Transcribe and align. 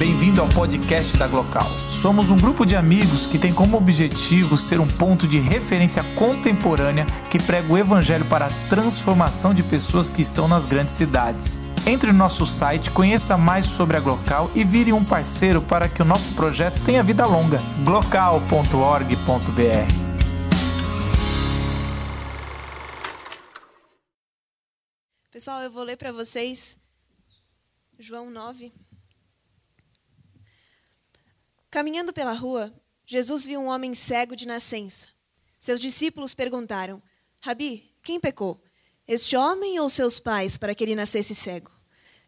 Bem-vindo 0.00 0.40
ao 0.40 0.48
podcast 0.48 1.14
da 1.18 1.28
Glocal. 1.28 1.68
Somos 1.90 2.30
um 2.30 2.36
grupo 2.38 2.64
de 2.64 2.74
amigos 2.74 3.26
que 3.26 3.38
tem 3.38 3.52
como 3.52 3.76
objetivo 3.76 4.56
ser 4.56 4.80
um 4.80 4.88
ponto 4.88 5.28
de 5.28 5.38
referência 5.38 6.02
contemporânea 6.14 7.04
que 7.28 7.38
prega 7.38 7.70
o 7.70 7.76
evangelho 7.76 8.24
para 8.24 8.46
a 8.46 8.68
transformação 8.70 9.52
de 9.52 9.62
pessoas 9.62 10.08
que 10.08 10.22
estão 10.22 10.48
nas 10.48 10.64
grandes 10.64 10.94
cidades. 10.94 11.62
Entre 11.86 12.10
no 12.12 12.16
nosso 12.16 12.46
site, 12.46 12.90
conheça 12.90 13.36
mais 13.36 13.66
sobre 13.66 13.94
a 13.94 14.00
Glocal 14.00 14.50
e 14.54 14.64
vire 14.64 14.90
um 14.90 15.04
parceiro 15.04 15.60
para 15.60 15.86
que 15.86 16.00
o 16.00 16.04
nosso 16.06 16.32
projeto 16.32 16.82
tenha 16.82 17.02
vida 17.02 17.26
longa. 17.26 17.60
glocal.org.br 17.84 19.10
Pessoal, 25.30 25.60
eu 25.60 25.70
vou 25.70 25.82
ler 25.82 25.98
para 25.98 26.10
vocês 26.10 26.78
João 27.98 28.30
9. 28.30 28.72
Caminhando 31.70 32.12
pela 32.12 32.32
rua, 32.32 32.74
Jesus 33.06 33.46
viu 33.46 33.60
um 33.60 33.68
homem 33.68 33.94
cego 33.94 34.34
de 34.34 34.46
nascença. 34.46 35.06
Seus 35.60 35.80
discípulos 35.80 36.34
perguntaram: 36.34 37.00
Rabi, 37.38 37.94
quem 38.02 38.18
pecou? 38.18 38.60
Este 39.06 39.36
homem 39.36 39.78
ou 39.78 39.88
seus 39.88 40.18
pais 40.18 40.56
para 40.56 40.74
que 40.74 40.82
ele 40.82 40.96
nascesse 40.96 41.34
cego? 41.34 41.70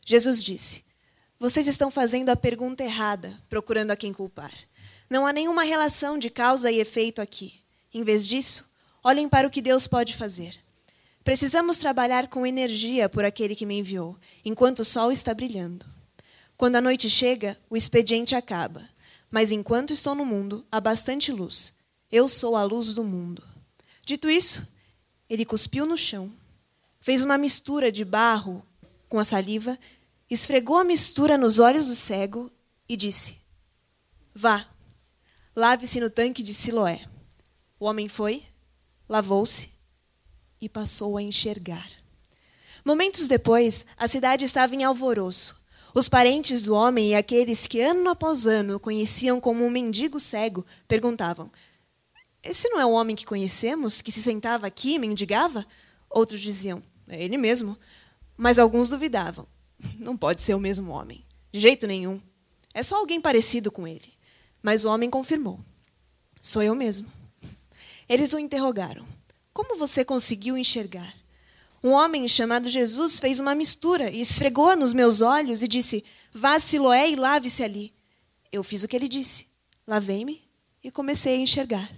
Jesus 0.07 0.43
disse: 0.45 0.85
Vocês 1.41 1.67
estão 1.67 1.91
fazendo 1.91 2.29
a 2.29 2.37
pergunta 2.37 2.85
errada, 2.85 3.37
procurando 3.49 3.91
a 3.91 3.97
quem 3.97 4.13
culpar. 4.13 4.53
Não 5.11 5.27
há 5.27 5.33
nenhuma 5.33 5.65
relação 5.65 6.17
de 6.17 6.31
causa 6.31 6.71
e 6.71 6.79
efeito 6.79 7.21
aqui. 7.21 7.61
Em 7.93 8.05
vez 8.05 8.27
disso, 8.27 8.71
olhem 9.03 9.29
para 9.29 9.47
o 9.47 9.51
que 9.51 9.61
Deus 9.61 9.89
pode 9.89 10.15
fazer. 10.15 10.57
Precisamos 11.25 11.79
trabalhar 11.79 12.29
com 12.29 12.47
energia 12.47 13.09
por 13.09 13.25
aquele 13.25 13.57
que 13.57 13.67
me 13.67 13.79
enviou, 13.79 14.17
enquanto 14.45 14.81
o 14.81 14.85
sol 14.85 15.11
está 15.11 15.35
brilhando. 15.35 15.85
Quando 16.57 16.77
a 16.77 16.81
noite 16.81 17.11
chega, 17.11 17.59
o 17.69 17.77
expediente 17.77 18.35
acaba. 18.35 18.89
Mas 19.33 19.51
enquanto 19.51 19.95
estou 19.95 20.15
no 20.15 20.27
mundo, 20.27 20.65
há 20.71 20.79
bastante 20.79 21.33
luz. 21.33 21.73
Eu 22.11 22.29
sou 22.29 22.55
a 22.55 22.63
luz 22.63 22.93
do 22.93 23.03
mundo. 23.03 23.43
Dito 24.05 24.29
isso, 24.29 24.71
ele 25.27 25.47
cuspiu 25.47 25.87
no 25.87 25.97
chão, 25.97 26.31
fez 27.01 27.23
uma 27.25 27.39
mistura 27.39 27.91
de 27.91 28.05
barro 28.05 28.63
com 29.09 29.19
a 29.19 29.25
saliva, 29.25 29.79
esfregou 30.29 30.77
a 30.77 30.85
mistura 30.85 31.39
nos 31.39 31.59
olhos 31.59 31.87
do 31.87 31.95
cego 31.95 32.53
e 32.87 32.95
disse: 32.95 33.41
Vá, 34.35 34.69
lave-se 35.57 35.99
no 35.99 36.11
tanque 36.11 36.43
de 36.43 36.53
Siloé. 36.53 37.09
O 37.81 37.87
homem 37.87 38.11
foi, 38.11 38.45
lavou-se 39.09 39.71
e 40.61 40.69
passou 40.69 41.17
a 41.17 41.23
enxergar. 41.23 41.91
Momentos 42.85 43.27
depois, 43.29 43.87
a 43.97 44.07
cidade 44.07 44.45
estava 44.45 44.75
em 44.75 44.85
alvoroço. 44.85 45.62
Os 45.95 46.09
parentes 46.09 46.63
do 46.63 46.75
homem 46.75 47.11
e 47.11 47.15
aqueles 47.15 47.67
que 47.67 47.81
ano 47.81 48.09
após 48.09 48.47
ano 48.47 48.81
conheciam 48.81 49.39
como 49.39 49.63
um 49.65 49.71
mendigo 49.71 50.19
cego 50.19 50.65
perguntavam: 50.89 51.51
Esse 52.43 52.69
não 52.71 52.81
é 52.81 52.87
o 52.87 52.93
homem 52.93 53.15
que 53.15 53.27
conhecemos, 53.27 54.01
que 54.01 54.11
se 54.11 54.23
sentava 54.23 54.67
aqui 54.67 54.95
e 54.95 54.99
mendigava? 54.99 55.67
Outros 56.09 56.41
diziam: 56.41 56.83
É 57.07 57.23
ele 57.23 57.37
mesmo. 57.37 57.77
Mas 58.37 58.59
alguns 58.59 58.89
duvidavam: 58.89 59.47
Não 59.99 60.17
pode 60.17 60.41
ser 60.41 60.55
o 60.55 60.61
mesmo 60.61 60.93
homem. 60.93 61.27
De 61.53 61.61
jeito 61.61 61.87
nenhum. 61.87 62.21
É 62.73 62.83
só 62.83 62.97
alguém 62.97 63.21
parecido 63.21 63.71
com 63.71 63.87
ele. 63.87 64.15
Mas 64.63 64.87
o 64.87 64.89
homem 64.89 65.11
confirmou: 65.11 65.61
Sou 66.41 66.63
eu 66.63 66.75
mesmo. 66.75 67.07
Eles 68.09 68.33
o 68.33 68.39
interrogaram: 68.39 69.05
Como 69.53 69.77
você 69.77 70.07
conseguiu 70.07 70.57
enxergar? 70.57 71.22
Um 71.83 71.91
homem 71.91 72.29
chamado 72.29 72.69
Jesus 72.69 73.19
fez 73.19 73.41
uma 73.41 73.57
mistura 73.57 74.09
e 74.09 74.21
esfregou 74.21 74.77
nos 74.77 74.93
meus 74.93 75.21
olhos 75.21 75.63
e 75.63 75.69
disse: 75.69 76.05
Vá 76.33 76.55
a 76.55 76.61
Siloé 76.61 77.11
e 77.11 77.17
lave-se 77.17 77.65
ali. 77.65 77.93
Eu 78.53 78.63
fiz 78.63 78.85
o 78.85 78.89
que 78.89 78.95
ele 78.95 79.09
disse. 79.09 79.49
Lavei-me 79.85 80.49
e 80.85 80.93
comecei 80.93 81.35
a 81.35 81.39
enxergar. 81.39 81.91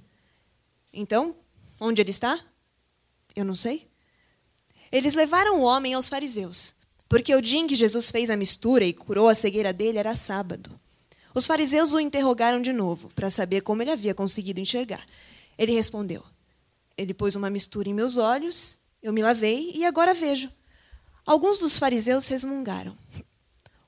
Então, 0.91 1.37
onde 1.79 2.01
ele 2.01 2.11
está? 2.11 2.43
Eu 3.37 3.45
não 3.45 3.55
sei. 3.55 3.91
Eles 4.91 5.15
levaram 5.15 5.61
o 5.61 5.65
homem 5.65 5.93
aos 5.93 6.09
fariseus, 6.09 6.75
porque 7.07 7.35
o 7.35 7.43
dia 7.43 7.59
em 7.59 7.67
que 7.67 7.77
Jesus 7.77 8.11
fez 8.11 8.31
a 8.31 8.37
mistura 8.37 8.85
e 8.85 8.93
curou 8.93 9.29
a 9.29 9.35
cegueira 9.35 9.73
dele 9.73 9.99
era 9.99 10.15
sábado. 10.15 10.81
Os 11.35 11.47
fariseus 11.47 11.93
o 11.93 12.01
interrogaram 12.01 12.63
de 12.63 12.73
novo, 12.73 13.11
para 13.13 13.29
saber 13.29 13.61
como 13.61 13.83
ele 13.83 13.91
havia 13.91 14.15
conseguido 14.15 14.61
enxergar. 14.61 15.05
Ele 15.59 15.73
respondeu: 15.73 16.25
Ele 16.97 17.13
pôs 17.13 17.35
uma 17.35 17.51
mistura 17.51 17.89
em 17.89 17.95
meus 17.95 18.17
olhos 18.17 18.79
eu 19.05 19.13
me 19.13 19.23
lavei 19.23 19.71
e 19.75 19.85
agora 19.85 20.15
vejo. 20.15 20.51
Alguns 21.27 21.59
dos 21.59 21.79
fariseus 21.79 22.27
resmungaram. 22.27 22.97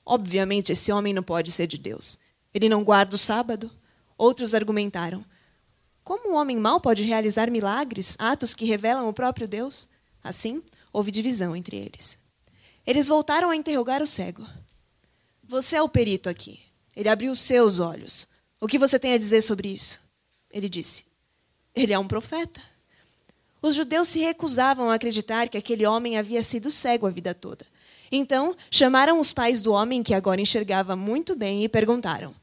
Obviamente, 0.05 0.71
esse 0.71 0.91
homem 0.91 1.11
não 1.11 1.23
pode 1.23 1.51
ser 1.51 1.65
de 1.65 1.75
Deus. 1.75 2.19
Ele 2.53 2.69
não 2.69 2.83
guarda 2.83 3.15
o 3.15 3.17
sábado. 3.17 3.71
Outros 4.15 4.53
argumentaram. 4.53 5.25
Como 6.03 6.29
um 6.29 6.35
homem 6.35 6.55
mau 6.55 6.79
pode 6.79 7.01
realizar 7.01 7.49
milagres, 7.49 8.15
atos 8.19 8.53
que 8.53 8.65
revelam 8.65 9.09
o 9.09 9.13
próprio 9.13 9.47
Deus? 9.47 9.89
Assim, 10.23 10.61
houve 10.93 11.09
divisão 11.09 11.55
entre 11.55 11.77
eles. 11.77 12.19
Eles 12.85 13.07
voltaram 13.07 13.49
a 13.49 13.55
interrogar 13.55 14.03
o 14.03 14.07
cego. 14.07 14.47
Você 15.43 15.77
é 15.77 15.81
o 15.81 15.89
perito 15.89 16.29
aqui. 16.29 16.59
Ele 16.95 17.09
abriu 17.09 17.31
os 17.31 17.39
seus 17.39 17.79
olhos. 17.79 18.27
O 18.61 18.67
que 18.67 18.77
você 18.77 18.99
tem 18.99 19.13
a 19.13 19.17
dizer 19.17 19.41
sobre 19.41 19.69
isso? 19.69 19.99
Ele 20.51 20.69
disse: 20.69 21.05
Ele 21.73 21.91
é 21.91 21.97
um 21.97 22.07
profeta. 22.07 22.61
Os 23.67 23.75
judeus 23.75 24.07
se 24.07 24.19
recusavam 24.19 24.89
a 24.89 24.93
acreditar 24.93 25.49
que 25.49 25.57
aquele 25.57 25.85
homem 25.85 26.17
havia 26.17 26.41
sido 26.41 26.71
cego 26.71 27.05
a 27.05 27.09
vida 27.09 27.33
toda. 27.33 27.65
Então, 28.09 28.55
chamaram 28.71 29.19
os 29.19 29.33
pais 29.33 29.61
do 29.61 29.73
homem, 29.73 30.01
que 30.01 30.13
agora 30.13 30.39
enxergava 30.39 30.95
muito 30.95 31.35
bem, 31.35 31.65
e 31.65 31.67
perguntaram: 31.67 32.33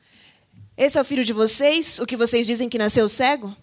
Esse 0.76 0.98
é 0.98 1.00
o 1.00 1.04
filho 1.04 1.24
de 1.24 1.32
vocês, 1.32 1.98
o 1.98 2.04
que 2.04 2.14
vocês 2.14 2.46
dizem 2.46 2.68
que 2.68 2.76
nasceu 2.76 3.08
cego? 3.08 3.56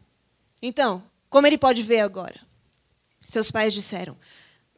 Então, 0.59 1.03
como 1.29 1.45
ele 1.45 1.57
pode 1.57 1.83
ver 1.83 1.99
agora? 1.99 2.41
Seus 3.27 3.51
pais 3.51 3.75
disseram: 3.75 4.17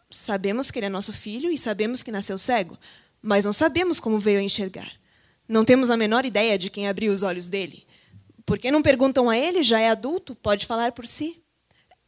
Sabemos 0.09 0.69
que 0.69 0.77
ele 0.77 0.88
é 0.88 0.89
nosso 0.89 1.13
filho 1.13 1.50
e 1.50 1.57
sabemos 1.57 2.03
que 2.03 2.11
nasceu 2.11 2.38
cego, 2.38 2.77
mas 3.21 3.45
não 3.45 3.53
sabemos 3.53 4.01
como 4.01 4.19
veio 4.19 4.39
a 4.39 4.44
enxergar. 4.44 4.91
Não 5.47 5.63
temos 5.63 5.89
a 5.89 5.95
menor 5.95 6.25
ideia 6.25 6.57
de 6.57 6.69
quem 6.69 6.89
abriu 6.89 7.13
os 7.13 7.23
olhos 7.23 7.47
dele. 7.47 7.88
Por 8.45 8.59
que 8.59 8.69
não 8.69 8.81
perguntam 8.81 9.29
a 9.29 9.38
ele? 9.38 9.63
Já 9.63 9.79
é 9.79 9.89
adulto, 9.89 10.35
pode 10.35 10.65
falar 10.65 10.91
por 10.91 11.07
si. 11.07 11.42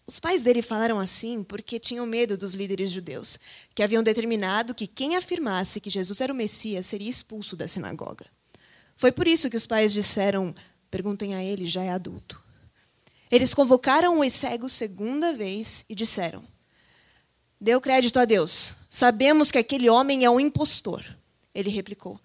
Os 0.08 0.20
pais 0.20 0.44
dele 0.44 0.62
falaram 0.62 1.00
assim 1.00 1.44
porque 1.44 1.80
tinham 1.80 2.06
medo 2.06 2.38
dos 2.38 2.54
líderes 2.54 2.92
judeus, 2.92 3.40
que 3.74 3.82
haviam 3.82 4.04
determinado 4.04 4.76
que 4.76 4.86
quem 4.86 5.16
afirmasse 5.16 5.82
que 5.82 5.90
Jesus 5.90 6.22
era 6.22 6.32
o 6.32 6.36
Messias 6.36 6.86
seria 6.86 7.10
expulso 7.10 7.56
da 7.56 7.68
sinagoga. 7.68 8.26
Foi 8.96 9.12
por 9.12 9.28
isso 9.28 9.50
que 9.50 9.58
os 9.58 9.66
pais 9.66 9.92
disseram: 9.92 10.54
perguntem 10.92 11.34
a 11.34 11.44
ele, 11.44 11.66
já 11.66 11.84
é 11.84 11.90
adulto. 11.90 12.42
Eles 13.32 13.54
convocaram 13.54 14.20
o 14.20 14.30
cego 14.30 14.70
segunda 14.70 15.34
vez 15.34 15.84
e 15.90 15.96
disseram: 15.96 16.44
Deu 17.60 17.82
crédito 17.82 18.20
a 18.20 18.26
Deus. 18.26 18.76
Sabemos 18.88 19.52
que 19.52 19.58
aquele 19.58 19.90
homem 19.90 20.24
é 20.24 20.30
um 20.30 20.40
impostor. 20.40 21.04
Ele 21.54 21.72
replicou: 21.72 22.22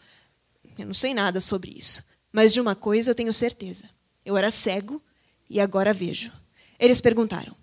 Eu 0.79 0.87
não 0.87 0.95
sei 0.95 1.15
nada 1.15 1.41
sobre 1.41 1.73
isso, 1.75 2.05
mas 2.31 2.53
de 2.53 2.61
uma 2.61 2.75
coisa 2.75 3.11
eu 3.11 3.15
tenho 3.15 3.33
certeza. 3.33 3.89
Eu 4.23 4.37
era 4.37 4.51
cego 4.51 5.03
e 5.49 5.59
agora 5.59 5.95
vejo. 5.95 6.31
Eles 6.79 7.01
perguntaram: 7.01 7.57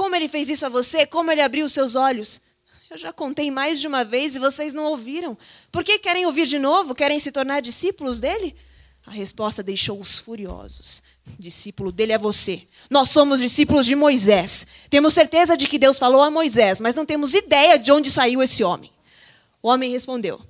como 0.00 0.16
ele 0.16 0.28
fez 0.28 0.48
isso 0.48 0.64
a 0.64 0.70
você? 0.70 1.04
Como 1.04 1.30
ele 1.30 1.42
abriu 1.42 1.66
os 1.66 1.74
seus 1.74 1.94
olhos? 1.94 2.40
Eu 2.90 2.96
já 2.96 3.12
contei 3.12 3.50
mais 3.50 3.78
de 3.78 3.86
uma 3.86 4.02
vez 4.02 4.34
e 4.34 4.38
vocês 4.38 4.72
não 4.72 4.84
ouviram. 4.84 5.36
Por 5.70 5.84
que 5.84 5.98
querem 5.98 6.24
ouvir 6.24 6.46
de 6.46 6.58
novo? 6.58 6.94
Querem 6.94 7.18
se 7.20 7.30
tornar 7.30 7.60
discípulos 7.60 8.18
dele? 8.18 8.56
A 9.04 9.10
resposta 9.10 9.62
deixou-os 9.62 10.18
furiosos. 10.18 11.02
Discípulo 11.38 11.92
dele 11.92 12.12
é 12.12 12.18
você. 12.18 12.66
Nós 12.88 13.10
somos 13.10 13.40
discípulos 13.40 13.84
de 13.84 13.94
Moisés. 13.94 14.66
Temos 14.88 15.12
certeza 15.12 15.54
de 15.54 15.66
que 15.68 15.78
Deus 15.78 15.98
falou 15.98 16.22
a 16.22 16.30
Moisés, 16.30 16.80
mas 16.80 16.94
não 16.94 17.04
temos 17.04 17.34
ideia 17.34 17.78
de 17.78 17.92
onde 17.92 18.10
saiu 18.10 18.42
esse 18.42 18.64
homem. 18.64 18.90
O 19.62 19.68
homem 19.68 19.90
respondeu: 19.90 20.40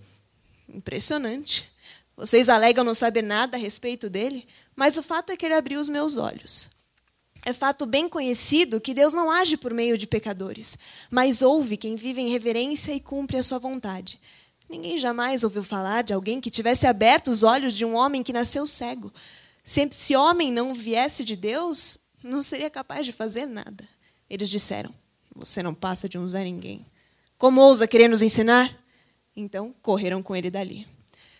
Impressionante. 0.72 1.68
Vocês 2.16 2.48
alegam 2.48 2.84
não 2.84 2.94
saber 2.94 3.22
nada 3.22 3.56
a 3.56 3.60
respeito 3.60 4.08
dele, 4.08 4.46
mas 4.76 4.96
o 4.96 5.02
fato 5.02 5.32
é 5.32 5.36
que 5.36 5.44
ele 5.44 5.54
abriu 5.54 5.80
os 5.80 5.88
meus 5.88 6.16
olhos. 6.16 6.70
É 7.42 7.52
fato 7.52 7.86
bem 7.86 8.08
conhecido 8.08 8.80
que 8.80 8.92
Deus 8.92 9.12
não 9.12 9.30
age 9.30 9.56
por 9.56 9.72
meio 9.72 9.96
de 9.96 10.06
pecadores, 10.06 10.76
mas 11.10 11.42
ouve 11.42 11.76
quem 11.76 11.96
vive 11.96 12.20
em 12.20 12.28
reverência 12.28 12.92
e 12.92 13.00
cumpre 13.00 13.38
a 13.38 13.42
sua 13.42 13.58
vontade. 13.58 14.20
Ninguém 14.68 14.98
jamais 14.98 15.42
ouviu 15.42 15.64
falar 15.64 16.02
de 16.02 16.12
alguém 16.12 16.40
que 16.40 16.50
tivesse 16.50 16.86
aberto 16.86 17.28
os 17.28 17.42
olhos 17.42 17.74
de 17.74 17.84
um 17.84 17.96
homem 17.96 18.22
que 18.22 18.32
nasceu 18.32 18.66
cego. 18.66 19.12
Se 19.64 19.82
esse 19.82 20.14
homem 20.14 20.52
não 20.52 20.74
viesse 20.74 21.24
de 21.24 21.34
Deus, 21.34 21.98
não 22.22 22.42
seria 22.42 22.70
capaz 22.70 23.04
de 23.06 23.12
fazer 23.12 23.46
nada. 23.46 23.88
Eles 24.28 24.48
disseram: 24.48 24.94
Você 25.34 25.62
não 25.62 25.74
passa 25.74 26.08
de 26.08 26.18
um 26.18 26.28
Zé 26.28 26.44
Ninguém. 26.44 26.86
Como 27.36 27.60
ousa 27.60 27.88
querer 27.88 28.08
nos 28.08 28.22
ensinar? 28.22 28.78
Então 29.34 29.74
correram 29.82 30.22
com 30.22 30.36
ele 30.36 30.50
dali. 30.50 30.86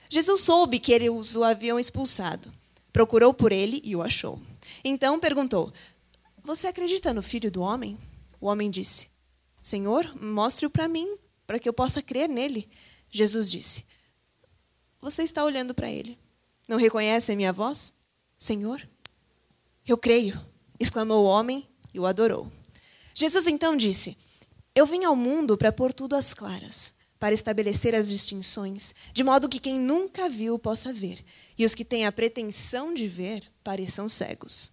Jesus 0.09 0.41
soube 0.41 0.81
que 0.81 0.93
eles 0.93 1.37
o 1.37 1.45
haviam 1.45 1.79
expulsado. 1.79 2.53
Procurou 2.93 3.33
por 3.33 3.53
ele 3.53 3.81
e 3.85 3.95
o 3.95 4.03
achou. 4.03 4.41
Então 4.85 5.21
perguntou: 5.21 5.73
Você 6.43 6.67
acredita 6.67 7.15
no 7.15 7.23
filho 7.23 7.51
do 7.51 7.61
homem? 7.61 7.99
O 8.41 8.47
homem 8.47 8.71
disse: 8.71 9.09
Senhor, 9.63 10.15
mostre-o 10.21 10.71
para 10.71 10.89
mim, 10.89 11.17
para 11.47 11.59
que 11.59 11.69
eu 11.69 11.73
possa 11.73 12.03
crer 12.03 12.29
nele. 12.29 12.69
Jesus 13.11 13.51
disse: 13.51 13.85
Você 15.01 15.23
está 15.23 15.45
olhando 15.45 15.75
para 15.75 15.91
ele. 15.91 16.19
Não 16.67 16.79
reconhecem 16.79 17.37
minha 17.37 17.53
voz? 17.53 17.93
Senhor? 18.39 18.89
Eu 19.87 19.99
creio, 19.99 20.41
exclamou 20.79 21.25
o 21.25 21.29
homem 21.29 21.69
e 21.93 21.99
o 21.99 22.07
adorou. 22.07 22.51
Jesus 23.15 23.47
então 23.47 23.77
disse: 23.77 24.17
Eu 24.75 24.87
vim 24.87 25.05
ao 25.05 25.17
mundo 25.17 25.59
para 25.59 25.73
pôr 25.73 25.93
tudo 25.93 26.15
às 26.15 26.33
claras, 26.33 26.95
para 27.21 27.35
estabelecer 27.35 27.95
as 27.95 28.09
distinções, 28.09 28.95
de 29.13 29.23
modo 29.23 29.49
que 29.49 29.61
quem 29.61 29.79
nunca 29.79 30.27
viu 30.27 30.59
possa 30.59 30.91
ver, 30.91 31.23
e 31.57 31.67
os 31.67 31.75
que 31.75 31.85
têm 31.85 32.07
a 32.07 32.11
pretensão 32.11 32.95
de 32.95 33.07
ver 33.07 33.45
pareçam 33.63 34.09
cegos. 34.09 34.73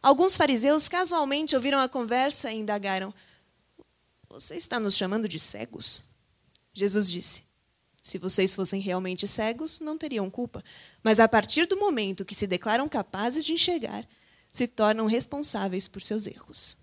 Alguns 0.00 0.36
fariseus 0.36 0.88
casualmente 0.88 1.56
ouviram 1.56 1.80
a 1.80 1.88
conversa 1.88 2.52
e 2.52 2.56
indagaram: 2.56 3.12
Você 4.28 4.54
está 4.54 4.78
nos 4.78 4.96
chamando 4.96 5.28
de 5.28 5.40
cegos? 5.40 6.04
Jesus 6.72 7.10
disse: 7.10 7.42
Se 8.00 8.16
vocês 8.16 8.54
fossem 8.54 8.80
realmente 8.80 9.26
cegos, 9.26 9.80
não 9.80 9.98
teriam 9.98 10.30
culpa. 10.30 10.62
Mas 11.02 11.18
a 11.18 11.26
partir 11.26 11.66
do 11.66 11.76
momento 11.76 12.24
que 12.24 12.34
se 12.34 12.46
declaram 12.46 12.88
capazes 12.88 13.44
de 13.44 13.52
enxergar, 13.52 14.08
se 14.52 14.68
tornam 14.68 15.06
responsáveis 15.06 15.88
por 15.88 16.00
seus 16.00 16.28
erros. 16.28 16.76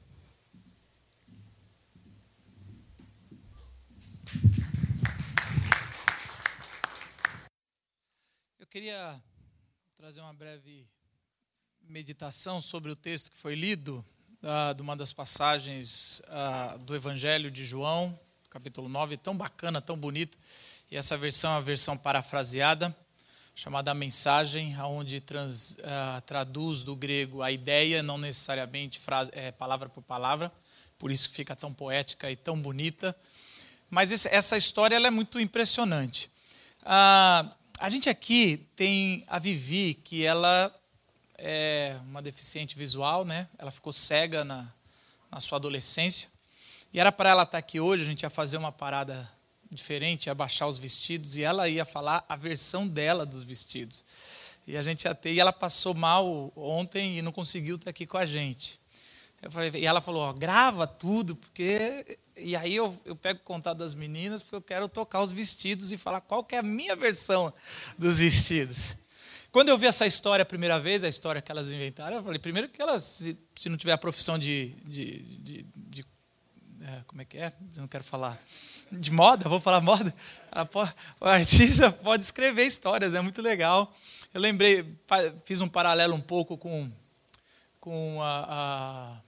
Queria 8.70 9.20
trazer 9.98 10.22
uma 10.22 10.32
breve 10.32 10.86
meditação 11.82 12.62
sobre 12.62 12.92
o 12.92 12.96
texto 12.96 13.32
que 13.32 13.38
foi 13.38 13.56
lido, 13.56 14.06
uh, 14.44 14.76
de 14.76 14.82
uma 14.84 14.96
das 14.96 15.12
passagens 15.12 16.22
uh, 16.28 16.78
do 16.78 16.96
Evangelho 16.96 17.50
de 17.50 17.66
João, 17.66 18.18
capítulo 18.48 18.88
9, 18.88 19.18
tão 19.18 19.36
bacana, 19.36 19.82
tão 19.82 19.98
bonito. 19.98 20.38
E 20.92 20.96
essa 20.96 21.18
versão 21.18 21.54
é 21.54 21.58
a 21.58 21.60
versão 21.60 21.98
parafraseada, 21.98 22.96
chamada 23.56 23.92
Mensagem, 23.96 24.80
onde 24.82 25.20
trans, 25.20 25.72
uh, 25.72 26.22
traduz 26.28 26.84
do 26.84 26.96
grego 26.96 27.42
a 27.42 27.52
ideia, 27.52 28.04
não 28.04 28.20
necessariamente 28.20 29.00
frase, 29.00 29.32
é, 29.34 29.52
palavra 29.52 29.90
por 29.90 30.04
palavra, 30.04 30.52
por 31.00 31.10
isso 31.10 31.28
que 31.28 31.36
fica 31.36 31.56
tão 31.56 31.74
poética 31.74 32.30
e 32.30 32.36
tão 32.36 32.62
bonita. 32.62 33.16
Mas 33.90 34.12
esse, 34.12 34.28
essa 34.30 34.56
história 34.56 34.96
é 34.96 35.10
muito 35.10 35.40
impressionante. 35.40 36.30
Uh, 36.84 37.59
a 37.80 37.90
gente 37.90 38.10
aqui 38.10 38.68
tem 38.76 39.24
a 39.26 39.40
Vivi, 39.40 39.94
que 39.94 40.26
ela 40.26 40.74
é 41.38 41.96
uma 42.06 42.22
deficiente 42.22 42.78
visual, 42.78 43.24
né? 43.24 43.48
Ela 43.58 43.72
ficou 43.72 43.94
cega 43.94 44.44
na, 44.44 44.70
na 45.32 45.40
sua 45.40 45.58
adolescência. 45.58 46.30
E 46.92 47.00
era 47.00 47.10
para 47.10 47.30
ela 47.30 47.44
estar 47.44 47.58
aqui 47.58 47.80
hoje, 47.80 48.04
a 48.04 48.06
gente 48.06 48.24
ia 48.24 48.30
fazer 48.30 48.58
uma 48.58 48.72
parada 48.72 49.32
diferente, 49.72 50.26
ia 50.28 50.36
baixar 50.36 50.68
os 50.68 50.78
vestidos 50.78 51.38
e 51.38 51.44
ela 51.44 51.70
ia 51.70 51.86
falar 51.86 52.26
a 52.28 52.36
versão 52.36 52.86
dela 52.86 53.26
dos 53.26 53.44
vestidos. 53.44 54.04
E 54.68 54.76
a 54.76 54.82
gente 54.82 55.06
ia 55.06 55.16
ter, 55.16 55.32
e 55.32 55.40
ela 55.40 55.54
passou 55.54 55.94
mal 55.94 56.52
ontem 56.58 57.18
e 57.18 57.22
não 57.22 57.32
conseguiu 57.32 57.78
estar 57.78 57.92
aqui 57.92 58.06
com 58.06 58.18
a 58.18 58.26
gente. 58.26 58.78
Falei, 59.50 59.72
e 59.74 59.86
ela 59.86 60.02
falou, 60.02 60.24
ó, 60.24 60.34
grava 60.34 60.86
tudo, 60.86 61.34
porque. 61.34 62.20
E 62.42 62.56
aí 62.56 62.76
eu, 62.76 63.00
eu 63.06 63.16
pego 63.16 63.40
o 63.40 63.44
contato 63.44 63.78
das 63.78 63.94
meninas, 63.94 64.42
porque 64.42 64.56
eu 64.56 64.62
quero 64.62 64.90
tocar 64.90 65.22
os 65.22 65.32
vestidos 65.32 65.92
e 65.92 65.98
falar 65.98 66.22
qual 66.22 66.44
que 66.44 66.56
é 66.56 66.60
a 66.60 66.64
minha 66.64 66.96
versão 66.96 67.54
dos 67.98 68.20
vestidos. 68.20 68.96
Quando 69.52 69.70
eu 69.70 69.78
vi 69.78 69.88
essa 69.88 70.06
história 70.06 70.44
a 70.44 70.46
primeira 70.46 70.80
vez, 70.80 71.04
a 71.04 71.10
história 71.10 71.42
que 71.42 71.52
elas 71.52 71.72
inventaram, 71.72 72.18
eu 72.18 72.24
falei, 72.24 72.40
primeiro 72.40 72.70
que 72.70 72.82
elas, 72.82 73.04
se, 73.04 73.38
se 73.58 73.68
não 73.68 73.78
tiver 73.78 73.94
a 73.94 73.98
profissão 73.98 74.38
de, 74.38 74.76
de, 74.86 75.24
de, 75.38 75.66
de 75.76 76.06
é, 76.82 77.02
como 77.08 77.22
é 77.22 77.26
que 77.26 77.38
é? 77.38 77.54
Eu 77.76 77.82
não 77.82 77.88
quero 77.88 78.04
falar 78.04 78.40
de 78.92 79.12
moda, 79.12 79.50
vou 79.50 79.60
falar 79.60 79.82
moda. 79.82 80.14
Pode, 80.72 80.94
o 81.20 81.26
artista 81.26 81.92
pode 81.92 82.24
escrever 82.24 82.66
histórias, 82.66 83.14
é 83.14 83.22
muito 83.22 83.42
legal. 83.42 83.94
Eu 84.34 84.40
lembrei, 84.40 84.86
fiz 85.44 85.62
um 85.62 85.68
paralelo 85.68 86.14
um 86.16 86.22
pouco 86.22 86.58
com, 86.58 86.92
com 87.80 88.22
a, 88.22 89.20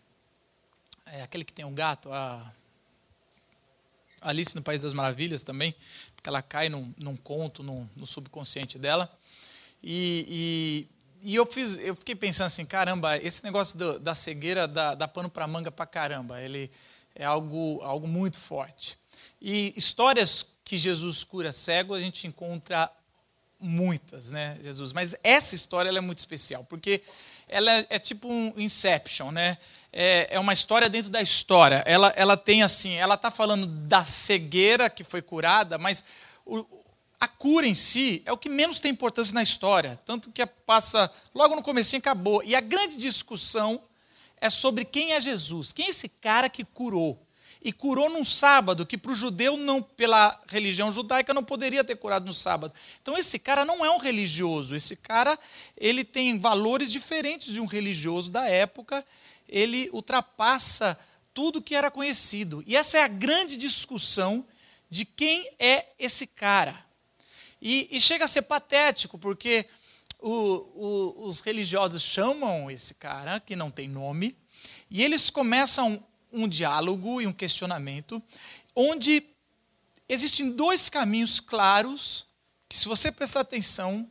a 1.07 1.13
é, 1.13 1.23
aquele 1.23 1.43
que 1.43 1.53
tem 1.53 1.65
um 1.65 1.73
gato, 1.73 2.11
a 2.13 2.53
Alice 4.21 4.55
no 4.55 4.61
País 4.61 4.81
das 4.81 4.93
Maravilhas 4.93 5.43
também, 5.43 5.75
porque 6.15 6.29
ela 6.29 6.41
cai 6.41 6.69
num, 6.69 6.93
num 6.97 7.17
conto, 7.17 7.63
num, 7.63 7.89
no 7.95 8.05
subconsciente 8.05 8.77
dela. 8.77 9.11
E, 9.83 10.87
e, 11.23 11.31
e, 11.31 11.35
eu, 11.35 11.45
fiz, 11.45 11.77
eu 11.79 11.95
fiquei 11.95 12.15
pensando 12.15 12.47
assim, 12.47 12.65
caramba, 12.65 13.17
esse 13.17 13.43
negócio 13.43 13.77
do, 13.77 13.99
da 13.99 14.13
cegueira 14.13 14.67
dá, 14.67 14.95
dá 14.95 15.07
pano 15.07 15.29
para 15.29 15.47
manga 15.47 15.71
para 15.71 15.85
caramba. 15.85 16.41
Ele, 16.41 16.69
é 17.15 17.25
algo, 17.25 17.79
algo 17.81 18.07
muito 18.07 18.37
forte. 18.37 18.97
E 19.41 19.73
histórias 19.75 20.45
que 20.63 20.77
Jesus 20.77 21.23
cura 21.23 21.51
cego, 21.51 21.93
a 21.93 21.99
gente 21.99 22.27
encontra 22.27 22.91
muitas, 23.59 24.31
né, 24.31 24.57
Jesus? 24.63 24.91
Mas 24.91 25.15
essa 25.23 25.53
história 25.53 25.89
é 25.89 26.01
muito 26.01 26.19
especial, 26.19 26.63
porque 26.63 27.03
ela 27.51 27.71
é, 27.71 27.87
é 27.89 27.99
tipo 27.99 28.27
um 28.27 28.53
Inception, 28.57 29.31
né? 29.31 29.57
É, 29.93 30.29
é, 30.31 30.39
uma 30.39 30.53
história 30.53 30.89
dentro 30.89 31.11
da 31.11 31.21
história. 31.21 31.83
Ela, 31.85 32.13
ela 32.15 32.37
tem 32.37 32.63
assim, 32.63 32.93
ela 32.93 33.15
está 33.15 33.29
falando 33.29 33.67
da 33.67 34.05
cegueira 34.05 34.89
que 34.89 35.03
foi 35.03 35.21
curada, 35.21 35.77
mas 35.77 36.03
o, 36.45 36.65
a 37.19 37.27
cura 37.27 37.67
em 37.67 37.75
si 37.75 38.23
é 38.25 38.31
o 38.31 38.37
que 38.37 38.49
menos 38.49 38.79
tem 38.79 38.91
importância 38.91 39.33
na 39.33 39.43
história, 39.43 39.99
tanto 40.05 40.31
que 40.31 40.43
passa 40.45 41.11
logo 41.35 41.55
no 41.55 41.61
começo 41.61 41.95
acabou. 41.95 42.41
E 42.41 42.55
a 42.55 42.61
grande 42.61 42.95
discussão 42.95 43.81
é 44.37 44.49
sobre 44.49 44.85
quem 44.85 45.11
é 45.11 45.19
Jesus, 45.21 45.73
quem 45.73 45.85
é 45.87 45.89
esse 45.89 46.07
cara 46.07 46.49
que 46.49 46.63
curou. 46.63 47.21
E 47.61 47.71
curou 47.71 48.09
num 48.09 48.25
sábado, 48.25 48.85
que 48.85 48.97
para 48.97 49.11
o 49.11 49.15
judeu, 49.15 49.55
não, 49.55 49.83
pela 49.83 50.41
religião 50.47 50.91
judaica, 50.91 51.33
não 51.33 51.43
poderia 51.43 51.83
ter 51.83 51.95
curado 51.95 52.25
no 52.25 52.33
sábado. 52.33 52.73
Então 53.01 53.15
esse 53.15 53.37
cara 53.37 53.63
não 53.63 53.85
é 53.85 53.91
um 53.91 53.99
religioso, 53.99 54.75
esse 54.75 54.95
cara 54.95 55.37
ele 55.77 56.03
tem 56.03 56.39
valores 56.39 56.91
diferentes 56.91 57.53
de 57.53 57.61
um 57.61 57.65
religioso 57.65 58.31
da 58.31 58.47
época, 58.47 59.05
ele 59.47 59.89
ultrapassa 59.93 60.97
tudo 61.33 61.61
que 61.61 61.75
era 61.75 61.91
conhecido. 61.91 62.63
E 62.65 62.75
essa 62.75 62.97
é 62.97 63.03
a 63.03 63.07
grande 63.07 63.57
discussão 63.57 64.45
de 64.89 65.05
quem 65.05 65.49
é 65.59 65.85
esse 65.99 66.25
cara. 66.25 66.83
E, 67.61 67.87
e 67.91 68.01
chega 68.01 68.25
a 68.25 68.27
ser 68.27 68.41
patético, 68.41 69.19
porque 69.19 69.67
o, 70.19 70.31
o, 70.31 71.27
os 71.27 71.41
religiosos 71.41 72.01
chamam 72.01 72.71
esse 72.71 72.95
cara, 72.95 73.39
que 73.39 73.55
não 73.55 73.69
tem 73.69 73.87
nome, 73.87 74.35
e 74.89 75.03
eles 75.03 75.29
começam 75.29 76.03
um 76.31 76.47
diálogo 76.47 77.21
e 77.21 77.27
um 77.27 77.33
questionamento, 77.33 78.21
onde 78.75 79.23
existem 80.07 80.51
dois 80.51 80.89
caminhos 80.89 81.39
claros, 81.39 82.25
que 82.67 82.77
se 82.77 82.87
você 82.87 83.11
prestar 83.11 83.41
atenção, 83.41 84.09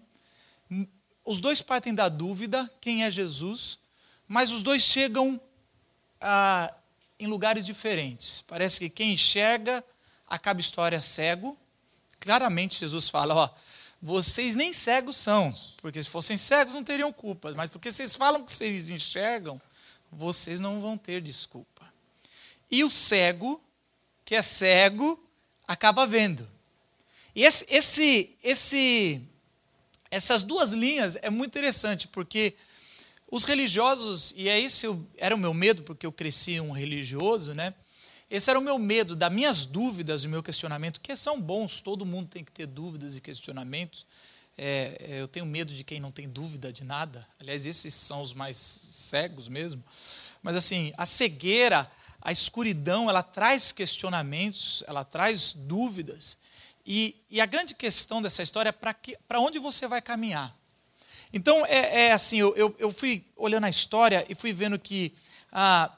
os 1.25 1.41
dois 1.41 1.63
partem 1.63 1.95
da 1.95 2.09
dúvida 2.09 2.71
quem 2.81 3.05
é 3.05 3.11
Jesus, 3.11 3.79
mas 4.27 4.51
os 4.51 4.63
dois 4.63 4.83
chegam 4.83 5.41
ah, 6.21 6.73
em 7.19 7.27
lugares 7.27 7.65
diferentes. 7.67 8.43
Parece 8.47 8.79
que 8.79 8.91
quem 8.91 9.13
enxerga 9.13 9.85
acaba 10.27 10.61
história 10.61 11.01
cego. 11.03 11.57
Claramente 12.19 12.81
Jesus 12.81 13.09
fala, 13.09 13.35
ó, 13.35 13.51
vocês 14.01 14.55
nem 14.55 14.73
cegos 14.73 15.17
são, 15.17 15.55
porque 15.79 16.03
se 16.03 16.09
fossem 16.09 16.37
cegos 16.37 16.75
não 16.75 16.83
teriam 16.83 17.13
culpa, 17.13 17.53
mas 17.55 17.69
porque 17.69 17.91
vocês 17.93 18.17
falam 18.17 18.43
que 18.45 18.53
vocês 18.53 18.91
enxergam, 18.91 19.61
vocês 20.11 20.59
não 20.59 20.81
vão 20.81 20.97
ter 20.97 21.21
desculpa. 21.21 21.80
E 22.71 22.85
o 22.85 22.91
cego, 22.91 23.61
que 24.25 24.35
é 24.35 24.43
cego, 24.43 25.19
acaba 25.67 26.07
vendo. 26.07 26.47
E 27.35 27.45
esse, 27.45 27.67
esse, 27.69 28.37
esse, 28.43 29.21
essas 30.11 30.43
duas 30.43 30.73
linhas 30.73 31.17
é 31.23 31.31
muito 31.31 31.51
interessante, 31.51 32.09
porque 32.09 32.55
os 33.31 33.45
religiosos, 33.45 34.35
e 34.37 34.49
é 34.49 34.59
esse 34.59 34.87
era 35.17 35.35
o 35.35 35.39
meu 35.39 35.55
medo, 35.55 35.83
porque 35.83 36.05
eu 36.05 36.13
cresci 36.13 36.61
um 36.61 36.73
religioso, 36.73 37.55
né? 37.55 37.75
Esse 38.29 38.49
era 38.49 38.59
o 38.59 38.63
meu 38.63 38.79
medo, 38.79 39.17
das 39.17 39.33
minhas 39.33 39.65
dúvidas 39.65 40.25
o 40.25 40.29
meu 40.29 40.43
questionamento, 40.43 41.01
que 41.01 41.17
são 41.17 41.41
bons, 41.41 41.81
todo 41.81 42.07
mundo 42.07 42.29
tem 42.29 42.45
que 42.45 42.53
ter 42.53 42.67
dúvidas 42.67 43.17
e 43.17 43.21
questionamentos. 43.21 44.07
É, 44.57 44.97
é, 45.01 45.21
eu 45.21 45.27
tenho 45.27 45.47
medo 45.47 45.73
de 45.73 45.83
quem 45.83 45.99
não 45.99 46.13
tem 46.13 46.29
dúvida 46.29 46.73
de 46.73 46.85
nada. 46.85 47.27
Aliás, 47.41 47.67
esses 47.67 47.95
são 47.95 48.21
os 48.21 48.35
mais 48.35 48.57
cegos 48.57 49.49
mesmo. 49.49 49.83
Mas 50.43 50.57
assim, 50.57 50.93
a 50.97 51.07
cegueira, 51.07 51.91
a 52.21 52.33
escuridão, 52.33 53.09
ela 53.09 53.23
traz 53.23 53.73
questionamentos, 53.73 54.83
ela 54.87 55.05
traz 55.05 55.53
dúvidas. 55.53 56.37
E, 56.85 57.17
e 57.31 57.41
a 57.41 57.47
grande 57.47 57.75
questão 57.75 58.21
dessa 58.21 58.43
história 58.43 58.71
é 58.71 59.15
para 59.29 59.41
onde 59.41 59.59
você 59.59 59.87
vai 59.87 60.01
caminhar. 60.01 60.57
Então, 61.33 61.65
é, 61.67 62.07
é 62.07 62.13
assim, 62.13 62.39
eu, 62.39 62.55
eu, 62.57 62.75
eu, 62.79 62.91
fui 62.91 63.25
olhando 63.37 63.65
a 63.65 63.71
história 63.71 64.27
e 64.29 64.35
fui 64.35 64.53
vendo 64.53 64.79
que 64.79 65.15
ah, 65.53 65.93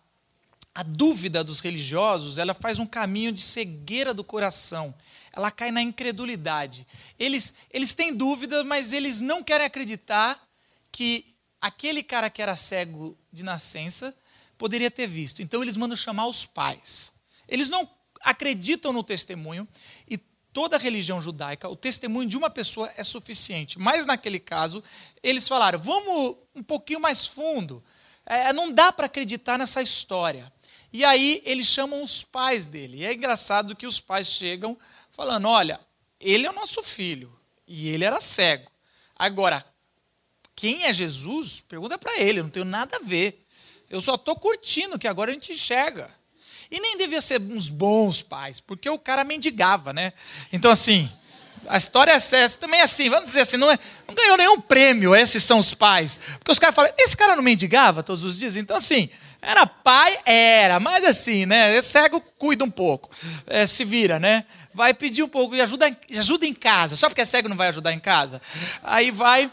a 0.74 0.82
dúvida 0.82 1.42
dos 1.42 1.60
religiosos, 1.60 2.38
ela 2.38 2.54
faz 2.54 2.78
um 2.78 2.86
caminho 2.86 3.32
de 3.32 3.40
cegueira 3.40 4.12
do 4.12 4.22
coração. 4.22 4.94
Ela 5.32 5.50
cai 5.50 5.70
na 5.70 5.80
incredulidade. 5.80 6.86
Eles, 7.18 7.54
eles 7.70 7.94
têm 7.94 8.14
dúvidas, 8.14 8.64
mas 8.64 8.92
eles 8.92 9.20
não 9.20 9.42
querem 9.42 9.66
acreditar 9.66 10.46
que 10.90 11.34
aquele 11.60 12.02
cara 12.02 12.28
que 12.28 12.42
era 12.42 12.56
cego 12.56 13.16
de 13.32 13.42
nascença 13.42 14.14
poderia 14.62 14.92
ter 14.92 15.08
visto. 15.08 15.42
Então 15.42 15.60
eles 15.60 15.76
mandam 15.76 15.96
chamar 15.96 16.28
os 16.28 16.46
pais. 16.46 17.12
Eles 17.48 17.68
não 17.68 17.90
acreditam 18.20 18.92
no 18.92 19.02
testemunho 19.02 19.66
e 20.08 20.16
toda 20.52 20.78
religião 20.78 21.20
judaica, 21.20 21.68
o 21.68 21.74
testemunho 21.74 22.28
de 22.28 22.36
uma 22.36 22.48
pessoa 22.48 22.88
é 22.96 23.02
suficiente. 23.02 23.76
Mas 23.76 24.06
naquele 24.06 24.38
caso, 24.38 24.80
eles 25.20 25.48
falaram: 25.48 25.80
vamos 25.80 26.36
um 26.54 26.62
pouquinho 26.62 27.00
mais 27.00 27.26
fundo. 27.26 27.82
É, 28.24 28.52
não 28.52 28.70
dá 28.70 28.92
para 28.92 29.06
acreditar 29.06 29.58
nessa 29.58 29.82
história. 29.82 30.52
E 30.92 31.04
aí 31.04 31.42
eles 31.44 31.66
chamam 31.66 32.00
os 32.00 32.22
pais 32.22 32.64
dele. 32.64 32.98
E 32.98 33.04
é 33.04 33.12
engraçado 33.12 33.74
que 33.74 33.84
os 33.84 33.98
pais 33.98 34.28
chegam 34.28 34.78
falando: 35.10 35.48
olha, 35.48 35.80
ele 36.20 36.46
é 36.46 36.50
o 36.50 36.54
nosso 36.54 36.84
filho 36.84 37.36
e 37.66 37.88
ele 37.88 38.04
era 38.04 38.20
cego. 38.20 38.70
Agora, 39.16 39.66
quem 40.54 40.84
é 40.84 40.92
Jesus? 40.92 41.60
Pergunta 41.62 41.98
para 41.98 42.20
ele, 42.20 42.38
eu 42.38 42.44
não 42.44 42.50
tenho 42.50 42.64
nada 42.64 42.98
a 42.98 43.00
ver. 43.00 43.41
Eu 43.92 44.00
só 44.00 44.14
estou 44.14 44.34
curtindo 44.34 44.98
que 44.98 45.06
agora 45.06 45.30
a 45.30 45.34
gente 45.34 45.52
enxerga. 45.52 46.08
E 46.70 46.80
nem 46.80 46.96
devia 46.96 47.20
ser 47.20 47.38
uns 47.38 47.68
bons 47.68 48.22
pais, 48.22 48.58
porque 48.58 48.88
o 48.88 48.98
cara 48.98 49.22
mendigava, 49.22 49.92
né? 49.92 50.14
Então, 50.50 50.70
assim, 50.70 51.12
a 51.68 51.76
história 51.76 52.12
é 52.12 52.14
essa, 52.14 52.56
também 52.58 52.80
é 52.80 52.84
assim, 52.84 53.10
vamos 53.10 53.26
dizer 53.26 53.42
assim, 53.42 53.58
não, 53.58 53.70
é, 53.70 53.78
não 54.08 54.14
ganhou 54.14 54.38
nenhum 54.38 54.58
prêmio, 54.58 55.14
esses 55.14 55.44
são 55.44 55.58
os 55.58 55.74
pais. 55.74 56.18
Porque 56.38 56.50
os 56.50 56.58
caras 56.58 56.74
falam, 56.74 56.90
esse 56.96 57.14
cara 57.14 57.36
não 57.36 57.42
mendigava 57.42 58.02
todos 58.02 58.24
os 58.24 58.38
dias? 58.38 58.56
Então, 58.56 58.74
assim, 58.74 59.10
era 59.42 59.66
pai? 59.66 60.18
Era, 60.24 60.80
mas 60.80 61.04
assim, 61.04 61.44
né? 61.44 61.76
Esse 61.76 61.90
cego 61.90 62.22
cuida 62.38 62.64
um 62.64 62.70
pouco, 62.70 63.10
é, 63.46 63.66
se 63.66 63.84
vira, 63.84 64.18
né? 64.18 64.46
Vai 64.72 64.94
pedir 64.94 65.22
um 65.22 65.28
pouco 65.28 65.54
e 65.54 65.60
ajuda, 65.60 65.94
ajuda 66.16 66.46
em 66.46 66.54
casa. 66.54 66.96
Só 66.96 67.08
porque 67.08 67.20
é 67.20 67.26
cego 67.26 67.48
não 67.48 67.56
vai 67.56 67.68
ajudar 67.68 67.92
em 67.92 68.00
casa? 68.00 68.40
Aí 68.82 69.10
vai. 69.10 69.50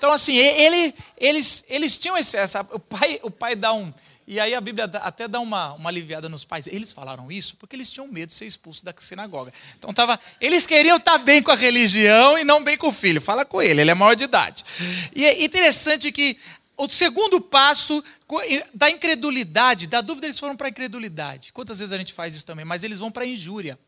Então, 0.00 0.12
assim, 0.12 0.34
ele, 0.34 0.94
eles, 1.18 1.62
eles 1.68 1.98
tinham 1.98 2.16
esse. 2.16 2.34
Essa, 2.34 2.66
o, 2.72 2.78
pai, 2.78 3.20
o 3.22 3.30
pai 3.30 3.54
dá 3.54 3.74
um. 3.74 3.92
E 4.26 4.40
aí 4.40 4.54
a 4.54 4.60
Bíblia 4.62 4.86
até 4.94 5.28
dá 5.28 5.40
uma, 5.40 5.74
uma 5.74 5.90
aliviada 5.90 6.26
nos 6.26 6.42
pais. 6.42 6.66
Eles 6.66 6.90
falaram 6.90 7.30
isso 7.30 7.54
porque 7.56 7.76
eles 7.76 7.90
tinham 7.90 8.08
medo 8.08 8.30
de 8.30 8.34
ser 8.34 8.46
expulsos 8.46 8.82
da 8.82 8.94
sinagoga. 8.96 9.52
Então 9.78 9.92
tava, 9.92 10.18
eles 10.40 10.66
queriam 10.66 10.96
estar 10.96 11.18
bem 11.18 11.42
com 11.42 11.50
a 11.50 11.54
religião 11.54 12.38
e 12.38 12.44
não 12.44 12.64
bem 12.64 12.78
com 12.78 12.88
o 12.88 12.92
filho. 12.92 13.20
Fala 13.20 13.44
com 13.44 13.60
ele, 13.60 13.82
ele 13.82 13.90
é 13.90 13.94
maior 13.94 14.14
de 14.14 14.24
idade. 14.24 14.64
E 15.14 15.26
é 15.26 15.44
interessante 15.44 16.10
que 16.10 16.38
o 16.78 16.88
segundo 16.88 17.38
passo 17.38 18.02
da 18.72 18.88
incredulidade, 18.88 19.86
da 19.86 20.00
dúvida, 20.00 20.28
eles 20.28 20.38
foram 20.38 20.56
para 20.56 20.68
a 20.68 20.70
incredulidade. 20.70 21.52
Quantas 21.52 21.78
vezes 21.78 21.92
a 21.92 21.98
gente 21.98 22.14
faz 22.14 22.34
isso 22.34 22.46
também? 22.46 22.64
Mas 22.64 22.84
eles 22.84 23.00
vão 23.00 23.10
para 23.10 23.24
a 23.24 23.26
injúria. 23.26 23.78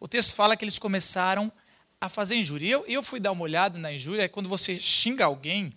O 0.00 0.08
texto 0.08 0.34
fala 0.34 0.56
que 0.56 0.64
eles 0.64 0.76
começaram 0.76 1.52
a 2.02 2.08
fazer 2.08 2.34
injúria. 2.34 2.68
Eu, 2.68 2.84
eu 2.88 3.00
fui 3.00 3.20
dar 3.20 3.30
uma 3.30 3.44
olhada 3.44 3.78
na 3.78 3.92
injúria, 3.92 4.24
é 4.24 4.28
quando 4.28 4.48
você 4.48 4.76
xinga 4.76 5.24
alguém 5.24 5.72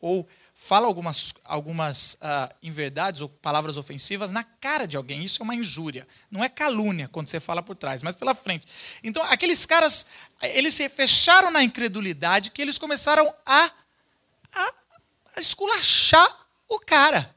ou 0.00 0.26
fala 0.54 0.86
algumas, 0.86 1.34
algumas 1.44 2.14
uh, 2.14 2.54
inverdades 2.62 3.20
ou 3.20 3.28
palavras 3.28 3.76
ofensivas 3.76 4.30
na 4.30 4.42
cara 4.42 4.86
de 4.86 4.96
alguém. 4.96 5.22
Isso 5.22 5.42
é 5.42 5.44
uma 5.44 5.54
injúria. 5.54 6.08
Não 6.30 6.42
é 6.42 6.48
calúnia 6.48 7.08
quando 7.08 7.28
você 7.28 7.38
fala 7.38 7.62
por 7.62 7.76
trás, 7.76 8.02
mas 8.02 8.14
pela 8.14 8.34
frente. 8.34 8.66
Então, 9.04 9.22
aqueles 9.24 9.66
caras, 9.66 10.06
eles 10.40 10.72
se 10.72 10.88
fecharam 10.88 11.50
na 11.50 11.62
incredulidade 11.62 12.52
que 12.52 12.62
eles 12.62 12.78
começaram 12.78 13.30
a, 13.44 13.70
a, 14.54 14.74
a 15.36 15.40
esculachar 15.40 16.46
o 16.70 16.80
cara. 16.80 17.36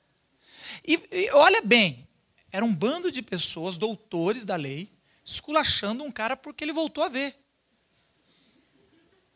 E, 0.87 0.97
e 1.11 1.29
olha 1.31 1.61
bem, 1.61 2.07
era 2.53 2.63
um 2.63 2.73
bando 2.73 3.11
de 3.11 3.21
pessoas, 3.21 3.77
doutores 3.77 4.45
da 4.45 4.55
lei, 4.55 4.89
esculachando 5.25 6.05
um 6.05 6.11
cara 6.11 6.37
porque 6.37 6.63
ele 6.63 6.71
voltou 6.71 7.03
a 7.03 7.09
ver. 7.09 7.35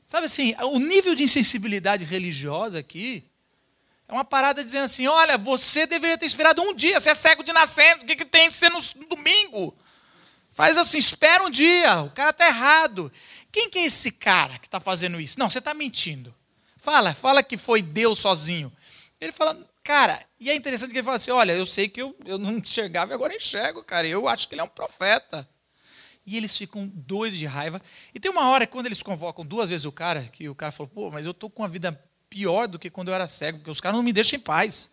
Sabe 0.06 0.26
assim, 0.26 0.54
o 0.62 0.80
nível 0.80 1.16
de 1.16 1.24
insensibilidade 1.24 2.06
religiosa 2.06 2.80
aqui 2.80 3.24
é 4.08 4.14
uma 4.14 4.26
parada 4.26 4.64
dizendo 4.64 4.86
assim: 4.86 5.08
olha, 5.08 5.38
você 5.38 5.86
deveria 5.86 6.18
ter 6.18 6.26
esperado 6.26 6.62
um 6.62 6.74
dia, 6.74 7.00
você 7.00 7.10
é 7.10 7.16
cego 7.16 7.44
de 7.44 7.54
nascendo, 7.54 8.04
o 8.04 8.06
que, 8.06 8.16
que 8.16 8.26
tem 8.26 8.50
que 8.50 8.56
ser 8.56 8.70
no 8.70 8.82
domingo? 9.08 9.76
Faz 10.52 10.78
assim, 10.78 11.00
espera 11.00 11.44
um 11.44 11.50
dia, 11.50 12.02
o 12.02 12.12
cara 12.12 12.30
está 12.30 12.48
errado. 12.48 13.12
Quem 13.52 13.70
que 13.70 13.80
é 13.80 13.86
esse 13.86 14.12
cara 14.12 14.60
que 14.60 14.68
está 14.68 14.80
fazendo 14.80 15.20
isso? 15.20 15.40
Não, 15.40 15.50
você 15.50 15.60
está 15.60 15.74
mentindo. 15.74 16.34
Fala, 16.78 17.14
fala 17.16 17.42
que 17.42 17.58
foi 17.58 17.82
Deus 17.82 18.20
sozinho. 18.20 18.72
Ele 19.20 19.32
fala, 19.32 19.58
cara, 19.84 20.24
e 20.40 20.50
é 20.50 20.56
interessante 20.56 20.92
que 20.92 20.98
ele 20.98 21.06
fala 21.06 21.18
assim: 21.18 21.32
olha, 21.32 21.54
eu 21.54 21.66
sei 21.66 21.88
que 21.88 22.02
eu, 22.02 22.16
eu 22.26 22.38
não 22.38 22.58
enxergava 22.58 23.12
e 23.12 23.16
agora 23.16 23.36
enxergo, 23.36 23.84
cara. 23.84 24.08
Eu 24.08 24.28
acho 24.28 24.48
que 24.48 24.54
ele 24.54 24.62
é 24.62 24.64
um 24.64 24.68
profeta. 24.68 25.48
E 26.26 26.38
eles 26.38 26.58
ficam 26.58 26.90
doidos 26.94 27.38
de 27.38 27.46
raiva. 27.46 27.82
E 28.14 28.20
tem 28.20 28.32
uma 28.32 28.50
hora, 28.50 28.66
quando 28.66 28.86
eles 28.86 29.04
convocam 29.04 29.46
duas 29.46 29.70
vezes 29.70 29.86
o 29.86 29.92
cara, 29.92 30.22
que 30.24 30.48
o 30.48 30.56
cara 30.56 30.72
falou, 30.72 30.90
pô, 30.90 31.12
mas 31.12 31.26
eu 31.26 31.32
estou 31.32 31.50
com 31.50 31.64
a 31.64 31.68
vida 31.68 31.92
pior 32.30 32.68
do 32.68 32.80
que 32.80 32.90
quando 32.90 33.10
eu 33.10 33.14
era 33.14 33.28
cego, 33.28 33.60
porque 33.60 33.70
os 33.70 33.82
caras 33.82 33.96
não 33.96 34.04
me 34.04 34.14
deixam 34.14 34.38
em 34.38 34.42
paz. 34.42 34.90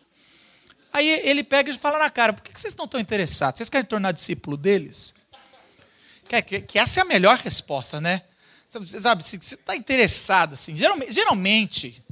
Aí 0.93 1.07
ele 1.07 1.43
pega 1.43 1.71
e 1.71 1.77
fala 1.77 1.97
na 1.97 2.09
cara: 2.09 2.33
por 2.33 2.43
que 2.43 2.51
vocês 2.51 2.73
estão 2.73 2.87
tão 2.87 2.99
interessados? 2.99 3.57
Vocês 3.57 3.69
querem 3.69 3.85
tornar 3.85 4.11
discípulo 4.11 4.57
deles? 4.57 5.13
Que, 6.27 6.61
que 6.61 6.79
essa 6.79 6.99
é 6.99 7.01
a 7.01 7.05
melhor 7.05 7.37
resposta, 7.37 7.99
né? 7.99 8.23
Sabe, 8.69 9.21
se 9.23 9.37
você 9.37 9.55
está 9.55 9.75
interessado, 9.75 10.53
assim, 10.53 10.77
geralmente, 10.77 11.11
geralmente, 11.11 12.05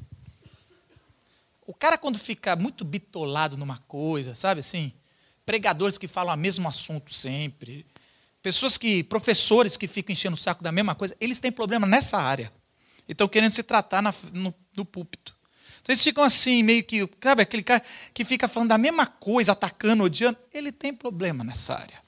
o 1.66 1.74
cara 1.74 1.98
quando 1.98 2.20
fica 2.20 2.54
muito 2.56 2.84
bitolado 2.84 3.56
numa 3.56 3.78
coisa, 3.78 4.36
sabe 4.36 4.60
assim, 4.60 4.92
pregadores 5.46 5.98
que 5.98 6.06
falam 6.06 6.34
o 6.34 6.38
mesmo 6.38 6.68
assunto 6.68 7.14
sempre, 7.14 7.86
pessoas 8.42 8.78
que, 8.78 9.04
professores 9.04 9.78
que 9.78 9.88
ficam 9.88 10.14
enchendo 10.14 10.36
o 10.36 10.40
saco 10.40 10.64
da 10.64 10.72
mesma 10.72 10.96
coisa, 10.96 11.16
eles 11.20 11.40
têm 11.40 11.52
problema 11.52 11.86
nessa 11.86 12.18
área. 12.18 12.52
E 13.08 13.12
estão 13.12 13.28
querendo 13.28 13.52
se 13.52 13.64
tratar 13.64 14.02
na, 14.02 14.14
no, 14.34 14.54
no 14.76 14.86
púlpito. 14.86 15.36
Então 15.82 15.94
eles 15.94 16.04
ficam 16.04 16.24
assim, 16.24 16.62
meio 16.62 16.84
que, 16.84 17.10
sabe, 17.22 17.42
aquele 17.42 17.64
cara 17.64 17.82
que 18.14 18.24
fica 18.24 18.48
falando 18.48 18.70
da 18.70 18.78
mesma 18.78 19.06
coisa, 19.06 19.54
atacando, 19.54 20.04
odiando, 20.04 20.38
ele 20.54 20.72
tem 20.72 20.94
problema 20.94 21.44
nessa 21.44 21.74
área. 21.74 22.00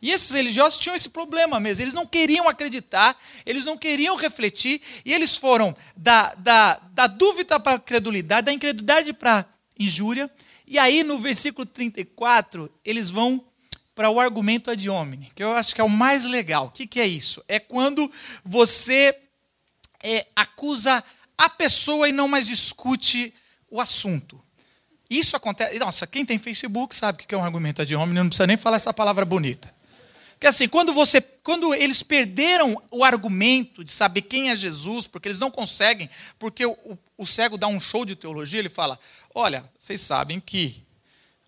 E 0.00 0.10
esses 0.10 0.30
religiosos 0.30 0.78
tinham 0.78 0.94
esse 0.94 1.08
problema 1.08 1.58
mesmo. 1.58 1.82
Eles 1.82 1.94
não 1.94 2.06
queriam 2.06 2.48
acreditar, 2.48 3.16
eles 3.44 3.64
não 3.64 3.76
queriam 3.76 4.14
refletir, 4.14 4.80
e 5.04 5.12
eles 5.12 5.36
foram 5.36 5.74
da, 5.96 6.34
da, 6.34 6.74
da 6.92 7.06
dúvida 7.06 7.58
para 7.58 7.76
a 7.76 7.80
credulidade, 7.80 8.46
da 8.46 8.52
incredulidade 8.52 9.12
para 9.12 9.40
a 9.40 9.46
injúria. 9.78 10.30
E 10.66 10.78
aí, 10.78 11.02
no 11.02 11.18
versículo 11.18 11.64
34, 11.64 12.70
eles 12.84 13.08
vão 13.08 13.44
para 13.96 14.10
o 14.10 14.20
argumento 14.20 14.70
ad 14.70 14.90
hominem, 14.90 15.30
que 15.34 15.42
eu 15.42 15.54
acho 15.54 15.74
que 15.74 15.80
é 15.80 15.84
o 15.84 15.88
mais 15.88 16.24
legal. 16.24 16.66
O 16.66 16.70
que, 16.70 16.86
que 16.86 17.00
é 17.00 17.06
isso? 17.06 17.42
É 17.48 17.58
quando 17.58 18.12
você 18.44 19.18
é, 20.02 20.26
acusa 20.36 21.02
a 21.36 21.48
pessoa 21.48 22.06
e 22.06 22.12
não 22.12 22.28
mais 22.28 22.46
discute 22.46 23.32
o 23.70 23.80
assunto. 23.80 24.38
Isso 25.08 25.34
acontece. 25.34 25.78
Nossa, 25.78 26.06
quem 26.06 26.26
tem 26.26 26.36
Facebook 26.36 26.94
sabe 26.94 27.22
o 27.22 27.26
que 27.26 27.34
é 27.34 27.38
um 27.38 27.44
argumento 27.44 27.80
ad 27.80 27.96
hominem, 27.96 28.22
não 28.22 28.28
precisa 28.28 28.46
nem 28.46 28.58
falar 28.58 28.76
essa 28.76 28.92
palavra 28.92 29.24
bonita. 29.24 29.74
Porque 30.32 30.46
assim, 30.46 30.68
quando 30.68 30.92
você, 30.92 31.22
quando 31.42 31.74
eles 31.74 32.02
perderam 32.02 32.80
o 32.90 33.02
argumento 33.02 33.82
de 33.82 33.90
saber 33.90 34.22
quem 34.22 34.50
é 34.50 34.56
Jesus, 34.56 35.06
porque 35.06 35.28
eles 35.28 35.40
não 35.40 35.50
conseguem, 35.50 36.10
porque 36.38 36.66
o, 36.66 36.72
o, 36.84 36.98
o 37.16 37.26
cego 37.26 37.56
dá 37.56 37.66
um 37.66 37.80
show 37.80 38.04
de 38.04 38.14
teologia, 38.14 38.58
ele 38.58 38.68
fala: 38.68 38.98
olha, 39.34 39.64
vocês 39.78 40.02
sabem 40.02 40.38
que 40.38 40.85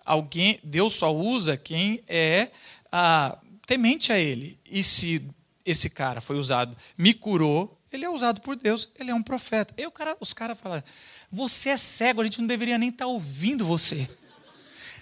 alguém, 0.08 0.58
Deus 0.64 0.94
só 0.94 1.14
usa 1.14 1.56
quem 1.56 2.02
é 2.08 2.48
ah, 2.90 3.36
temente 3.66 4.10
a 4.10 4.18
Ele. 4.18 4.58
E 4.68 4.82
se 4.82 5.22
esse 5.64 5.90
cara 5.90 6.20
foi 6.20 6.36
usado, 6.38 6.74
me 6.96 7.12
curou, 7.12 7.78
ele 7.92 8.04
é 8.04 8.10
usado 8.10 8.40
por 8.40 8.56
Deus, 8.56 8.88
ele 8.98 9.10
é 9.10 9.14
um 9.14 9.22
profeta. 9.22 9.74
E 9.76 9.88
cara, 9.90 10.16
os 10.18 10.32
caras 10.32 10.58
falam: 10.58 10.82
você 11.30 11.68
é 11.70 11.76
cego, 11.76 12.22
a 12.22 12.24
gente 12.24 12.40
não 12.40 12.46
deveria 12.46 12.78
nem 12.78 12.88
estar 12.88 13.04
tá 13.04 13.10
ouvindo 13.10 13.66
você. 13.66 14.08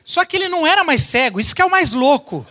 Só 0.05 0.25
que 0.25 0.37
ele 0.37 0.49
não 0.49 0.67
era 0.67 0.85
mais 0.85 1.03
cego, 1.03 1.41
isso 1.41 1.55
que 1.55 1.63
é 1.63 1.65
o 1.65 1.71
mais 1.71 1.93
louco. 1.93 2.47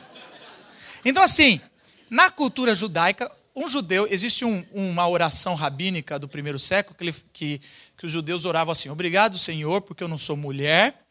Então, 1.04 1.24
assim, 1.24 1.62
na 2.10 2.30
cultura 2.30 2.76
judaica, 2.76 3.32
um 3.56 3.68
judeu, 3.68 4.08
existe 4.10 4.44
um, 4.44 4.66
uma 4.74 5.08
oração 5.08 5.54
rabínica 5.56 6.20
do 6.20 6.28
primeiro 6.28 6.60
século 6.60 6.96
que, 6.98 7.04
ele, 7.04 7.16
que, 7.32 7.62
que 7.98 8.06
os 8.06 8.12
judeus 8.12 8.46
oravam 8.46 8.72
assim: 8.72 8.90
Obrigado, 8.90 9.38
Senhor, 9.38 9.82
porque 9.82 10.04
eu 10.04 10.08
não 10.08 10.18
sou 10.18 10.36
mulher, 10.36 11.05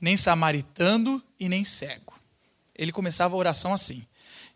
nem 0.00 0.16
samaritano 0.16 1.22
e 1.38 1.48
nem 1.48 1.64
cego. 1.64 2.14
Ele 2.74 2.90
começava 2.90 3.34
a 3.34 3.38
oração 3.38 3.74
assim. 3.74 4.02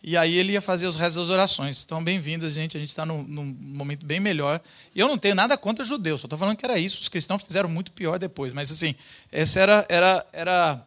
E 0.06 0.16
aí 0.16 0.34
ele 0.34 0.52
ia 0.52 0.60
fazer 0.60 0.86
os 0.86 0.96
restos 0.96 1.28
das 1.28 1.30
orações. 1.30 1.82
Então, 1.82 2.02
bem-vindos, 2.02 2.52
gente. 2.52 2.76
A 2.76 2.80
gente 2.80 2.90
está 2.90 3.06
num, 3.06 3.22
num, 3.22 3.44
momento 3.44 4.04
bem 4.04 4.20
melhor. 4.20 4.60
E 4.94 5.00
eu 5.00 5.08
não 5.08 5.16
tenho 5.16 5.34
nada 5.34 5.56
contra 5.56 5.82
judeus, 5.82 6.20
só 6.20 6.26
estou 6.26 6.38
falando 6.38 6.56
que 6.56 6.64
era 6.64 6.78
isso. 6.78 7.00
Os 7.00 7.08
cristãos 7.08 7.42
fizeram 7.42 7.70
muito 7.70 7.90
pior 7.92 8.18
depois. 8.18 8.52
Mas, 8.52 8.70
assim, 8.70 8.94
esse 9.32 9.58
era, 9.58 9.86
era, 9.88 10.26
era 10.30 10.86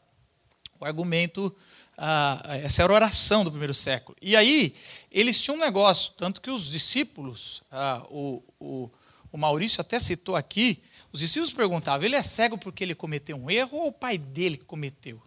o 0.80 0.86
argumento, 0.86 1.56
ah, 1.98 2.44
essa 2.64 2.84
era 2.84 2.94
a 2.94 2.96
oração 2.96 3.44
do 3.44 3.50
primeiro 3.50 3.74
século. 3.74 4.16
E 4.22 4.36
aí, 4.36 4.76
eles 5.12 5.42
tinham 5.42 5.58
um 5.58 5.62
negócio, 5.62 6.14
tanto 6.16 6.40
que 6.40 6.52
os 6.52 6.70
discípulos, 6.70 7.64
ah, 7.72 8.06
o, 8.12 8.44
o, 8.60 8.90
o 9.32 9.38
Maurício 9.38 9.82
até 9.82 9.98
citou 9.98 10.36
aqui, 10.36 10.80
os 11.18 11.22
discípulos 11.22 11.52
perguntavam: 11.52 12.06
ele 12.06 12.16
é 12.16 12.22
cego 12.22 12.60
porque 12.60 12.84
ele 12.84 12.94
cometeu 12.94 13.36
um 13.36 13.50
erro 13.50 13.80
ou 13.80 13.88
o 13.88 13.92
pai 13.92 14.20
dele 14.20 14.56
que 14.56 14.66
cometeu? 14.66 15.20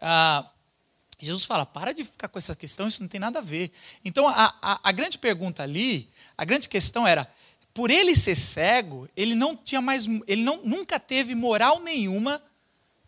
Ah, 0.00 0.50
Jesus 1.20 1.44
fala: 1.44 1.64
para 1.64 1.92
de 1.92 2.02
ficar 2.02 2.26
com 2.26 2.36
essa 2.36 2.56
questão, 2.56 2.88
isso 2.88 3.00
não 3.00 3.08
tem 3.08 3.20
nada 3.20 3.38
a 3.38 3.42
ver. 3.42 3.70
Então, 4.04 4.26
a, 4.26 4.56
a, 4.60 4.80
a, 4.82 4.90
grande 4.90 5.16
pergunta 5.16 5.62
ali, 5.62 6.10
a 6.36 6.44
grande 6.44 6.68
questão 6.68 7.06
era: 7.06 7.30
por 7.72 7.92
ele 7.92 8.16
ser 8.16 8.34
cego, 8.34 9.08
ele 9.16 9.36
não 9.36 9.54
tinha 9.54 9.80
mais, 9.80 10.06
ele 10.26 10.42
não, 10.42 10.60
nunca 10.64 10.98
teve 10.98 11.32
moral 11.32 11.78
nenhuma 11.78 12.42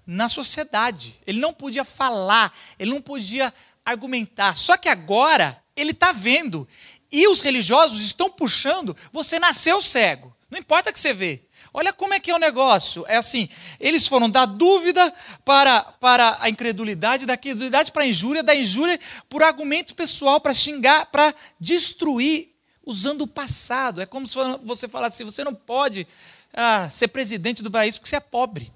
na 0.07 0.29
sociedade. 0.29 1.19
Ele 1.27 1.41
não 1.41 1.53
podia 1.53 1.85
falar, 1.85 2.57
ele 2.79 2.93
não 2.93 3.03
podia 3.03 3.53
argumentar. 3.85 4.57
Só 4.57 4.77
que 4.77 4.89
agora 4.89 5.61
ele 5.75 5.91
está 5.91 6.13
vendo. 6.13 6.69
E 7.11 7.27
os 7.27 7.41
religiosos 7.41 8.01
estão 8.01 8.31
puxando, 8.31 8.97
você 9.13 9.41
nasceu 9.41 9.83
cego. 9.83 10.33
Não 10.51 10.59
importa 10.59 10.93
que 10.93 10.99
você 10.99 11.15
vê. 11.15 11.43
Olha 11.73 11.93
como 11.93 12.13
é 12.13 12.19
que 12.19 12.31
é 12.31 12.35
o 12.35 12.39
negócio. 12.39 13.05
É 13.07 13.17
assim, 13.17 13.49
eles 13.79 14.09
foram 14.09 14.29
da 14.29 14.45
dúvida 14.45 15.13
para, 15.45 15.83
para 15.83 16.39
a 16.41 16.51
incredulidade, 16.51 17.25
da 17.25 17.35
incredulidade 17.35 17.93
para 17.93 18.03
a 18.03 18.07
injúria, 18.07 18.43
da 18.43 18.55
injúria 18.55 18.99
por 19.29 19.43
argumento 19.45 19.95
pessoal, 19.95 20.41
para 20.41 20.53
xingar, 20.53 21.07
para 21.07 21.33
destruir, 21.61 22.51
usando 22.85 23.23
o 23.23 23.29
passado. 23.29 24.01
É 24.01 24.07
como 24.07 24.27
se 24.27 24.37
você 24.65 24.89
falasse 24.89 25.23
assim, 25.23 25.31
você 25.31 25.45
não 25.45 25.55
pode 25.55 26.07
ah, 26.53 26.91
ser 26.91 27.09
presidente 27.09 27.63
do 27.63 27.71
país 27.71 27.97
porque 27.97 28.09
você 28.09 28.17
é 28.17 28.21
pobre. 28.21 28.73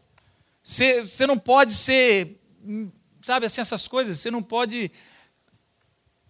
Você, 0.62 1.02
você 1.02 1.26
não 1.26 1.38
pode 1.38 1.74
ser, 1.74 2.40
sabe 3.20 3.46
assim, 3.46 3.60
essas 3.60 3.88
coisas. 3.88 4.20
Você 4.20 4.30
não 4.30 4.42
pode, 4.42 4.92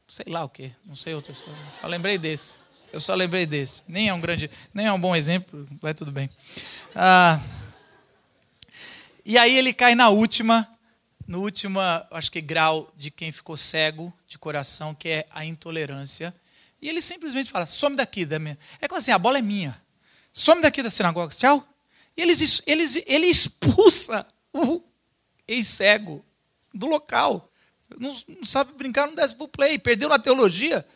sei 0.08 0.26
lá 0.26 0.42
o 0.42 0.48
quê, 0.48 0.72
não 0.86 0.96
sei 0.96 1.14
outro. 1.14 1.34
Só 1.34 1.86
lembrei 1.86 2.16
desse. 2.16 2.63
Eu 2.94 3.00
só 3.00 3.12
lembrei 3.12 3.44
desse. 3.44 3.82
Nem 3.88 4.08
é 4.08 4.14
um 4.14 4.20
grande, 4.20 4.48
nem 4.72 4.86
é 4.86 4.92
um 4.92 5.00
bom 5.00 5.16
exemplo, 5.16 5.66
vai 5.82 5.92
tudo 5.92 6.12
bem. 6.12 6.30
Ah, 6.94 7.40
e 9.24 9.36
aí 9.36 9.58
ele 9.58 9.72
cai 9.72 9.96
na 9.96 10.10
última, 10.10 10.68
no 11.26 11.40
último, 11.40 11.80
acho 12.12 12.30
que 12.30 12.40
grau 12.40 12.88
de 12.96 13.10
quem 13.10 13.32
ficou 13.32 13.56
cego 13.56 14.14
de 14.28 14.38
coração, 14.38 14.94
que 14.94 15.08
é 15.08 15.26
a 15.32 15.44
intolerância. 15.44 16.32
E 16.80 16.88
ele 16.88 17.00
simplesmente 17.00 17.50
fala: 17.50 17.66
some 17.66 17.96
daqui 17.96 18.24
da 18.24 18.38
minha. 18.38 18.56
É 18.80 18.86
como 18.86 19.00
assim, 19.00 19.10
a 19.10 19.18
bola 19.18 19.38
é 19.38 19.42
minha. 19.42 19.76
Some 20.32 20.62
daqui 20.62 20.80
da 20.80 20.88
sinagoga, 20.88 21.34
tchau. 21.34 21.66
E 22.16 22.22
eles, 22.22 22.62
eles, 22.64 23.02
ele 23.08 23.26
expulsa 23.26 24.24
o 24.52 24.80
ex-cego 25.48 26.24
do 26.72 26.86
local. 26.86 27.50
Não, 27.98 28.16
não, 28.28 28.44
sabe 28.44 28.72
brincar, 28.74 29.08
não 29.08 29.16
desce 29.16 29.34
pro 29.34 29.48
play, 29.48 29.80
perdeu 29.80 30.08
na 30.08 30.18
teologia. 30.20 30.86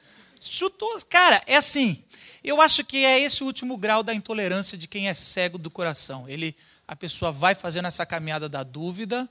Chutou. 0.40 0.90
Cara, 1.09 1.42
é 1.47 1.57
assim. 1.57 2.02
Eu 2.42 2.61
acho 2.61 2.85
que 2.85 3.04
é 3.04 3.21
esse 3.21 3.42
o 3.42 3.47
último 3.47 3.76
grau 3.76 4.02
da 4.02 4.14
intolerância 4.14 4.78
de 4.78 4.87
quem 4.87 5.09
é 5.09 5.14
cego 5.14 5.59
do 5.59 5.71
coração. 5.71 6.28
Ele, 6.28 6.54
a 6.87 6.95
pessoa 6.95 7.30
vai 7.30 7.54
fazendo 7.54 7.87
essa 7.87 8.07
caminhada 8.07 8.49
da 8.49 8.62
dúvida. 8.62 9.28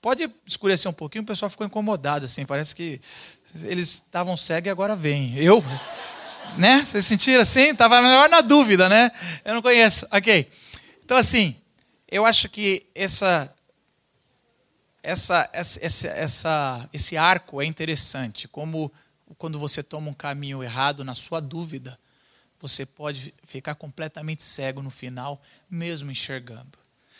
Pode 0.00 0.30
escurecer 0.46 0.88
um 0.88 0.94
pouquinho, 0.94 1.24
o 1.24 1.26
pessoal 1.26 1.50
ficou 1.50 1.66
incomodado, 1.66 2.26
assim. 2.26 2.44
Parece 2.44 2.74
que 2.74 3.00
eles 3.64 3.94
estavam 3.94 4.36
cegos 4.36 4.68
e 4.68 4.70
agora 4.70 4.94
vêm. 4.94 5.36
Eu, 5.36 5.64
né? 6.56 6.84
Vocês 6.84 7.04
sentiram 7.06 7.40
assim? 7.40 7.70
Estava 7.70 8.00
melhor 8.00 8.28
na 8.28 8.40
dúvida, 8.40 8.88
né? 8.88 9.10
Eu 9.44 9.54
não 9.54 9.62
conheço. 9.62 10.06
Ok. 10.12 10.48
Então, 11.04 11.16
assim, 11.16 11.56
eu 12.08 12.24
acho 12.24 12.48
que 12.48 12.86
essa, 12.94 13.52
essa, 15.02 15.48
essa, 15.52 16.08
essa, 16.08 16.88
esse 16.92 17.16
arco 17.16 17.60
é 17.60 17.64
interessante. 17.64 18.46
Como 18.46 18.92
quando 19.34 19.58
você 19.58 19.82
toma 19.82 20.10
um 20.10 20.14
caminho 20.14 20.62
errado 20.62 21.04
na 21.04 21.14
sua 21.14 21.40
dúvida, 21.40 21.98
você 22.58 22.86
pode 22.86 23.34
ficar 23.44 23.74
completamente 23.74 24.42
cego 24.42 24.82
no 24.82 24.90
final, 24.90 25.40
mesmo 25.68 26.10
enxergando. 26.10 26.78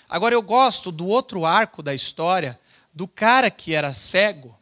Agora, 0.09 0.35
eu 0.35 0.43
gosto 0.43 0.93
do 0.93 1.07
outro 1.07 1.45
arco 1.45 1.83
da 1.83 1.95
história, 1.95 2.59
do 2.95 3.09
cara 3.09 3.51
que 3.51 3.75
era 3.75 3.93
cego, 3.93 4.57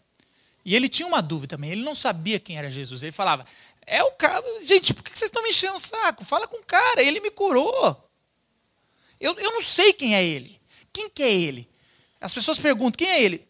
e 0.65 0.75
ele 0.75 0.89
tinha 0.89 1.07
uma 1.07 1.21
dúvida 1.21 1.57
também, 1.57 1.71
ele 1.71 1.83
não 1.83 1.95
sabia 1.95 2.41
quem 2.41 2.57
era 2.57 2.71
Jesus. 2.71 3.03
Ele 3.03 3.13
falava: 3.13 3.45
É 3.87 4.03
o 4.03 4.13
cara, 4.13 4.43
gente, 4.65 4.95
por 4.95 5.03
que 5.05 5.11
vocês 5.11 5.29
estão 5.29 5.43
me 5.43 5.51
enchendo 5.51 5.75
o 5.75 5.81
saco? 5.81 6.25
Fala 6.25 6.49
com 6.49 6.57
o 6.57 6.65
cara, 6.65 7.03
ele 7.03 7.21
me 7.21 7.31
curou. 7.31 8.11
Eu, 9.21 9.39
eu 9.39 9.53
não 9.53 9.63
sei 9.63 9.93
quem 9.93 10.17
é 10.17 10.25
ele. 10.25 10.59
Quem 10.93 11.11
que 11.11 11.23
é 11.23 11.33
ele? 11.33 11.69
As 12.21 12.33
pessoas 12.33 12.59
perguntam: 12.59 12.97
Quem 12.97 13.11
é 13.11 13.23
ele? 13.23 13.47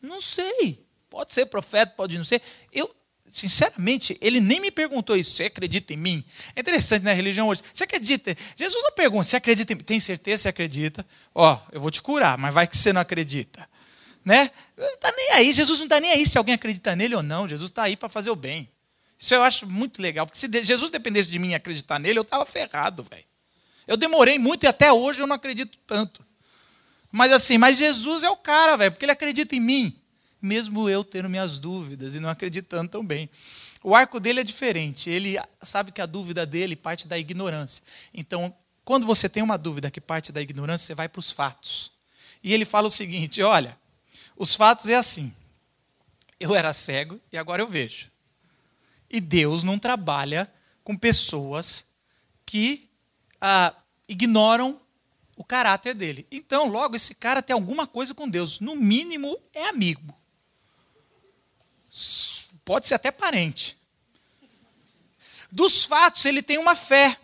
Não 0.00 0.20
sei. 0.20 0.86
Pode 1.08 1.34
ser 1.34 1.46
profeta, 1.46 1.92
pode 1.96 2.16
não 2.16 2.24
ser. 2.24 2.40
Eu, 2.72 2.94
Sinceramente, 3.30 4.18
ele 4.20 4.40
nem 4.40 4.58
me 4.60 4.72
perguntou 4.72 5.16
isso. 5.16 5.30
Você 5.30 5.44
acredita 5.44 5.94
em 5.94 5.96
mim? 5.96 6.24
É 6.56 6.60
interessante 6.60 7.04
na 7.04 7.12
religião 7.12 7.46
hoje. 7.46 7.62
Você 7.72 7.84
acredita? 7.84 8.36
Jesus 8.56 8.82
não 8.82 8.90
pergunta, 8.92 9.24
você 9.24 9.36
acredita 9.36 9.72
em 9.72 9.76
mim? 9.76 9.84
Tem 9.84 10.00
certeza 10.00 10.36
que 10.36 10.42
você 10.42 10.48
acredita? 10.48 11.06
Ó, 11.32 11.56
eu 11.70 11.80
vou 11.80 11.92
te 11.92 12.02
curar, 12.02 12.36
mas 12.36 12.52
vai 12.52 12.66
que 12.66 12.76
você 12.76 12.92
não 12.92 13.00
acredita. 13.00 13.68
Né? 14.24 14.50
Não 14.76 14.94
está 14.94 15.12
nem 15.12 15.32
aí. 15.32 15.52
Jesus 15.52 15.78
não 15.78 15.86
está 15.86 16.00
nem 16.00 16.10
aí 16.10 16.26
se 16.26 16.36
alguém 16.36 16.54
acredita 16.54 16.96
nele 16.96 17.14
ou 17.14 17.22
não. 17.22 17.48
Jesus 17.48 17.70
está 17.70 17.84
aí 17.84 17.96
para 17.96 18.08
fazer 18.08 18.30
o 18.30 18.36
bem. 18.36 18.68
Isso 19.16 19.32
eu 19.32 19.44
acho 19.44 19.64
muito 19.64 20.02
legal. 20.02 20.26
Porque 20.26 20.38
se 20.38 20.48
Jesus 20.64 20.90
dependesse 20.90 21.30
de 21.30 21.38
mim 21.38 21.54
acreditar 21.54 22.00
nele, 22.00 22.18
eu 22.18 22.22
estava 22.22 22.44
ferrado, 22.44 23.06
velho. 23.08 23.24
Eu 23.86 23.96
demorei 23.96 24.40
muito 24.40 24.64
e 24.64 24.66
até 24.66 24.92
hoje 24.92 25.22
eu 25.22 25.26
não 25.26 25.36
acredito 25.36 25.78
tanto. 25.86 26.26
Mas 27.12 27.30
assim, 27.32 27.58
mas 27.58 27.76
Jesus 27.78 28.24
é 28.24 28.30
o 28.30 28.36
cara, 28.36 28.76
velho, 28.76 28.90
porque 28.90 29.04
ele 29.04 29.12
acredita 29.12 29.54
em 29.54 29.60
mim 29.60 29.99
mesmo 30.40 30.88
eu 30.88 31.04
tendo 31.04 31.28
minhas 31.28 31.58
dúvidas 31.58 32.14
e 32.14 32.20
não 32.20 32.28
acreditando 32.28 32.90
tão 32.90 33.04
bem. 33.04 33.28
O 33.82 33.94
arco 33.94 34.20
dele 34.20 34.40
é 34.40 34.44
diferente. 34.44 35.08
Ele 35.08 35.36
sabe 35.62 35.92
que 35.92 36.00
a 36.00 36.06
dúvida 36.06 36.44
dele 36.44 36.76
parte 36.76 37.08
da 37.08 37.18
ignorância. 37.18 37.82
Então, 38.12 38.54
quando 38.84 39.06
você 39.06 39.28
tem 39.28 39.42
uma 39.42 39.56
dúvida 39.56 39.90
que 39.90 40.00
parte 40.00 40.32
da 40.32 40.40
ignorância, 40.40 40.86
você 40.86 40.94
vai 40.94 41.08
para 41.08 41.20
os 41.20 41.30
fatos. 41.30 41.92
E 42.42 42.52
ele 42.52 42.64
fala 42.64 42.88
o 42.88 42.90
seguinte: 42.90 43.42
olha, 43.42 43.78
os 44.36 44.54
fatos 44.54 44.88
é 44.88 44.96
assim. 44.96 45.34
Eu 46.38 46.54
era 46.54 46.72
cego 46.72 47.20
e 47.32 47.38
agora 47.38 47.62
eu 47.62 47.68
vejo. 47.68 48.10
E 49.08 49.20
Deus 49.20 49.62
não 49.62 49.78
trabalha 49.78 50.50
com 50.82 50.96
pessoas 50.96 51.84
que 52.46 52.88
ah, 53.40 53.74
ignoram 54.08 54.80
o 55.36 55.44
caráter 55.44 55.94
dele. 55.94 56.26
Então, 56.30 56.68
logo, 56.68 56.96
esse 56.96 57.14
cara 57.14 57.42
tem 57.42 57.54
alguma 57.54 57.86
coisa 57.86 58.14
com 58.14 58.28
Deus. 58.28 58.60
No 58.60 58.76
mínimo, 58.76 59.38
é 59.54 59.68
amigo. 59.68 60.14
Pode 62.64 62.86
ser 62.86 62.94
até 62.94 63.10
parente. 63.10 63.76
Dos 65.50 65.84
fatos, 65.84 66.24
ele 66.24 66.42
tem 66.42 66.58
uma 66.58 66.76
fé. 66.76 67.18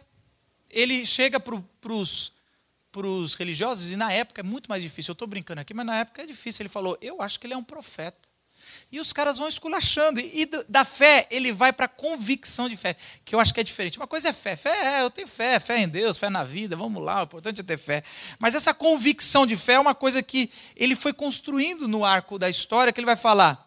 Ele 0.70 1.06
chega 1.06 1.38
para 1.38 1.92
os 1.92 3.34
religiosos, 3.34 3.92
e 3.92 3.96
na 3.96 4.12
época 4.12 4.40
é 4.40 4.44
muito 4.44 4.68
mais 4.68 4.82
difícil. 4.82 5.12
Eu 5.12 5.14
estou 5.14 5.28
brincando 5.28 5.60
aqui, 5.60 5.72
mas 5.72 5.86
na 5.86 5.96
época 5.96 6.22
é 6.22 6.26
difícil. 6.26 6.62
Ele 6.62 6.68
falou: 6.68 6.98
Eu 7.00 7.22
acho 7.22 7.38
que 7.38 7.46
ele 7.46 7.54
é 7.54 7.56
um 7.56 7.64
profeta. 7.64 8.26
E 8.90 9.00
os 9.00 9.12
caras 9.12 9.38
vão 9.38 9.48
esculachando. 9.48 10.20
E 10.20 10.48
da 10.68 10.84
fé, 10.84 11.26
ele 11.30 11.52
vai 11.52 11.72
para 11.72 11.86
a 11.86 11.88
convicção 11.88 12.68
de 12.68 12.76
fé, 12.76 12.96
que 13.24 13.34
eu 13.34 13.40
acho 13.40 13.52
que 13.52 13.60
é 13.60 13.64
diferente. 13.64 13.98
Uma 13.98 14.06
coisa 14.06 14.28
é 14.28 14.32
fé. 14.32 14.54
Fé 14.56 14.98
é, 14.98 15.02
eu 15.02 15.10
tenho 15.10 15.26
fé, 15.26 15.58
fé 15.58 15.80
em 15.80 15.88
Deus, 15.88 16.18
fé 16.18 16.30
na 16.30 16.44
vida, 16.44 16.76
vamos 16.76 17.02
lá, 17.02 17.20
o 17.20 17.24
importante 17.24 17.60
é 17.60 17.64
ter 17.64 17.78
fé. 17.78 18.02
Mas 18.38 18.54
essa 18.54 18.72
convicção 18.72 19.46
de 19.46 19.56
fé 19.56 19.74
é 19.74 19.80
uma 19.80 19.94
coisa 19.94 20.22
que 20.22 20.50
ele 20.76 20.94
foi 20.94 21.12
construindo 21.12 21.88
no 21.88 22.04
arco 22.04 22.38
da 22.38 22.48
história, 22.48 22.92
que 22.92 23.00
ele 23.00 23.06
vai 23.06 23.16
falar 23.16 23.65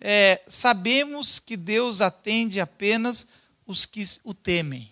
é, 0.00 0.42
sabemos 0.46 1.38
que 1.38 1.56
Deus 1.56 2.00
atende 2.00 2.60
apenas 2.60 3.26
os 3.66 3.84
que 3.84 4.02
o 4.24 4.32
temem. 4.32 4.90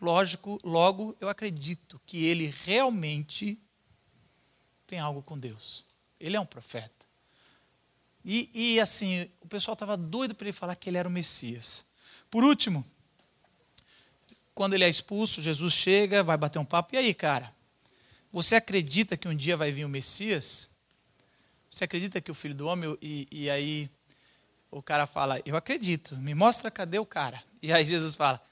Lógico, 0.00 0.58
logo 0.62 1.16
eu 1.20 1.28
acredito 1.28 2.00
que 2.06 2.24
ele 2.24 2.54
realmente 2.64 3.58
tem 4.86 4.98
algo 4.98 5.22
com 5.22 5.38
Deus. 5.38 5.84
Ele 6.20 6.36
é 6.36 6.40
um 6.40 6.46
profeta. 6.46 7.06
E, 8.24 8.50
e 8.52 8.80
assim, 8.80 9.28
o 9.40 9.48
pessoal 9.48 9.72
estava 9.72 9.96
doido 9.96 10.34
para 10.34 10.46
ele 10.46 10.52
falar 10.52 10.74
que 10.76 10.90
ele 10.90 10.98
era 10.98 11.08
o 11.08 11.10
Messias. 11.10 11.84
Por 12.30 12.44
último, 12.44 12.84
quando 14.54 14.74
ele 14.74 14.84
é 14.84 14.88
expulso, 14.88 15.40
Jesus 15.40 15.72
chega, 15.72 16.22
vai 16.22 16.36
bater 16.36 16.58
um 16.58 16.64
papo. 16.64 16.94
E 16.94 16.98
aí, 16.98 17.14
cara? 17.14 17.52
Você 18.32 18.54
acredita 18.54 19.16
que 19.16 19.28
um 19.28 19.34
dia 19.34 19.56
vai 19.56 19.72
vir 19.72 19.84
o 19.84 19.88
Messias? 19.88 20.70
Você 21.70 21.84
acredita 21.84 22.20
que 22.20 22.30
o 22.30 22.34
filho 22.34 22.54
do 22.54 22.66
homem. 22.66 22.96
E, 23.02 23.28
e 23.30 23.50
aí 23.50 23.90
o 24.70 24.82
cara 24.82 25.06
fala: 25.06 25.40
Eu 25.44 25.56
acredito, 25.56 26.16
me 26.16 26.34
mostra 26.34 26.70
cadê 26.70 26.98
o 26.98 27.06
cara. 27.06 27.42
E 27.62 27.72
aí 27.72 27.84
Jesus 27.84 28.16
fala: 28.16 28.42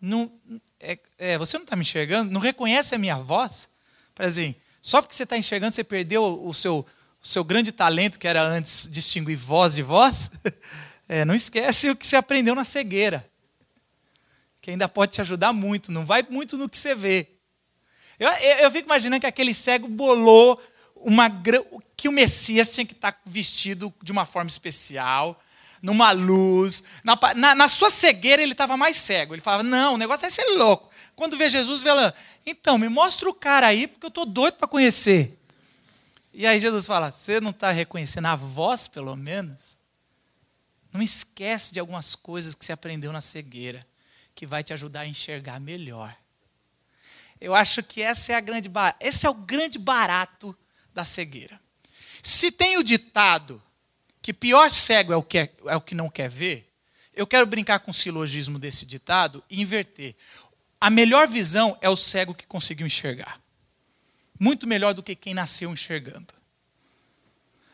não, 0.00 0.30
é, 0.78 0.98
é, 1.18 1.38
Você 1.38 1.56
não 1.56 1.64
está 1.64 1.76
me 1.76 1.82
enxergando? 1.82 2.30
Não 2.30 2.40
reconhece 2.40 2.94
a 2.94 2.98
minha 2.98 3.16
voz? 3.16 3.68
Para 4.14 4.26
assim, 4.26 4.54
só 4.82 5.00
porque 5.00 5.14
você 5.14 5.22
está 5.22 5.36
enxergando, 5.36 5.74
você 5.74 5.82
perdeu 5.82 6.46
o 6.46 6.52
seu, 6.52 6.86
o 7.22 7.26
seu 7.26 7.42
grande 7.42 7.72
talento, 7.72 8.18
que 8.18 8.28
era 8.28 8.42
antes 8.42 8.88
distinguir 8.90 9.36
voz 9.36 9.74
de 9.74 9.82
voz? 9.82 10.30
É, 11.06 11.22
não 11.22 11.34
esquece 11.34 11.90
o 11.90 11.94
que 11.94 12.06
você 12.06 12.16
aprendeu 12.16 12.54
na 12.54 12.64
cegueira, 12.64 13.28
que 14.62 14.70
ainda 14.70 14.88
pode 14.88 15.12
te 15.12 15.20
ajudar 15.20 15.52
muito. 15.52 15.92
Não 15.92 16.06
vai 16.06 16.22
muito 16.22 16.56
no 16.56 16.66
que 16.66 16.78
você 16.78 16.94
vê. 16.94 17.28
Eu, 18.18 18.26
eu, 18.30 18.56
eu 18.60 18.70
fico 18.70 18.88
imaginando 18.88 19.20
que 19.20 19.26
aquele 19.26 19.52
cego 19.52 19.86
bolou 19.86 20.58
uma, 21.04 21.30
que 21.96 22.08
o 22.08 22.12
Messias 22.12 22.70
tinha 22.70 22.86
que 22.86 22.94
estar 22.94 23.20
vestido 23.26 23.92
de 24.02 24.10
uma 24.10 24.24
forma 24.24 24.48
especial, 24.48 25.40
numa 25.82 26.10
luz. 26.12 26.82
Na, 27.04 27.18
na, 27.34 27.54
na 27.54 27.68
sua 27.68 27.90
cegueira 27.90 28.42
ele 28.42 28.52
estava 28.52 28.76
mais 28.76 28.96
cego. 28.96 29.34
Ele 29.34 29.42
falava: 29.42 29.62
Não, 29.62 29.94
o 29.94 29.98
negócio 29.98 30.22
vai 30.22 30.30
ser 30.30 30.56
louco. 30.56 30.88
Quando 31.14 31.36
vê 31.36 31.50
Jesus, 31.50 31.82
vê 31.82 31.92
lá, 31.92 32.12
então, 32.46 32.78
me 32.78 32.88
mostra 32.88 33.28
o 33.28 33.34
cara 33.34 33.66
aí, 33.66 33.86
porque 33.86 34.06
eu 34.06 34.08
estou 34.08 34.26
doido 34.26 34.54
para 34.54 34.66
conhecer. 34.66 35.38
E 36.32 36.46
aí 36.46 36.58
Jesus 36.58 36.86
fala: 36.86 37.10
Você 37.10 37.38
não 37.40 37.50
está 37.50 37.70
reconhecendo 37.70 38.26
a 38.26 38.34
voz, 38.34 38.88
pelo 38.88 39.14
menos? 39.14 39.76
Não 40.90 41.02
esquece 41.02 41.72
de 41.72 41.80
algumas 41.80 42.14
coisas 42.14 42.54
que 42.54 42.64
você 42.64 42.72
aprendeu 42.72 43.12
na 43.12 43.20
cegueira, 43.20 43.86
que 44.34 44.46
vai 44.46 44.64
te 44.64 44.72
ajudar 44.72 45.00
a 45.00 45.06
enxergar 45.06 45.60
melhor. 45.60 46.16
Eu 47.40 47.54
acho 47.54 47.82
que 47.82 48.00
essa 48.00 48.32
é 48.32 48.36
a 48.36 48.40
grande 48.40 48.70
esse 49.00 49.26
é 49.26 49.30
o 49.30 49.34
grande 49.34 49.78
barato 49.78 50.56
da 50.94 51.04
cegueira. 51.04 51.60
Se 52.22 52.50
tem 52.50 52.78
o 52.78 52.82
ditado 52.82 53.62
que 54.22 54.32
pior 54.32 54.70
cego 54.70 55.12
é 55.12 55.16
o 55.16 55.22
que, 55.22 55.38
é, 55.38 55.50
é 55.66 55.76
o 55.76 55.80
que 55.80 55.94
não 55.94 56.08
quer 56.08 56.30
ver, 56.30 56.72
eu 57.12 57.26
quero 57.26 57.46
brincar 57.46 57.80
com 57.80 57.90
o 57.90 57.94
silogismo 57.94 58.58
desse 58.58 58.86
ditado 58.86 59.44
e 59.50 59.60
inverter. 59.60 60.14
A 60.80 60.88
melhor 60.88 61.28
visão 61.28 61.76
é 61.80 61.88
o 61.88 61.96
cego 61.96 62.34
que 62.34 62.46
conseguiu 62.46 62.86
enxergar. 62.86 63.40
Muito 64.38 64.66
melhor 64.66 64.94
do 64.94 65.02
que 65.02 65.14
quem 65.14 65.34
nasceu 65.34 65.70
enxergando. 65.70 66.32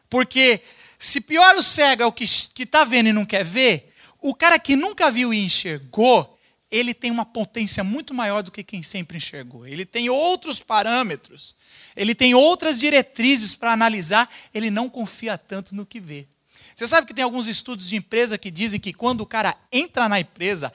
Porque 0.09 0.61
se 0.99 1.21
pior 1.21 1.55
o 1.55 1.63
cego 1.63 2.03
é 2.03 2.07
o 2.07 2.13
que 2.13 2.25
está 2.25 2.85
vendo 2.85 3.09
e 3.09 3.13
não 3.13 3.25
quer 3.25 3.45
ver, 3.45 3.95
o 4.21 4.35
cara 4.35 4.59
que 4.59 4.77
nunca 4.77 5.11
viu 5.11 5.33
e 5.33 5.45
enxergou, 5.45 6.39
ele 6.71 6.95
tem 6.95 7.11
uma 7.11 7.27
potência 7.27 7.83
muito 7.83 8.15
maior 8.15 8.43
do 8.43 8.51
que 8.51 8.63
quem 8.63 8.83
sempre 8.83 9.17
enxergou. 9.17 9.67
Ele 9.67 9.85
tem 9.85 10.09
outros 10.09 10.61
parâmetros, 10.61 11.57
ele 11.97 12.15
tem 12.15 12.35
outras 12.35 12.79
diretrizes 12.79 13.55
para 13.55 13.73
analisar, 13.73 14.31
ele 14.55 14.71
não 14.71 14.89
confia 14.89 15.37
tanto 15.37 15.75
no 15.75 15.85
que 15.85 15.99
vê. 15.99 16.27
Você 16.75 16.87
sabe 16.87 17.07
que 17.07 17.15
tem 17.15 17.25
alguns 17.25 17.49
estudos 17.49 17.89
de 17.89 17.97
empresa 17.97 18.39
que 18.39 18.51
dizem 18.51 18.79
que 18.79 18.93
quando 18.93 19.23
o 19.23 19.27
cara 19.27 19.57
entra 19.73 20.09
na 20.09 20.21
empresa, 20.21 20.73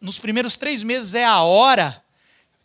nos 0.00 0.18
primeiros 0.18 0.56
três 0.56 0.82
meses 0.82 1.14
é 1.14 1.24
a 1.24 1.42
hora 1.42 2.02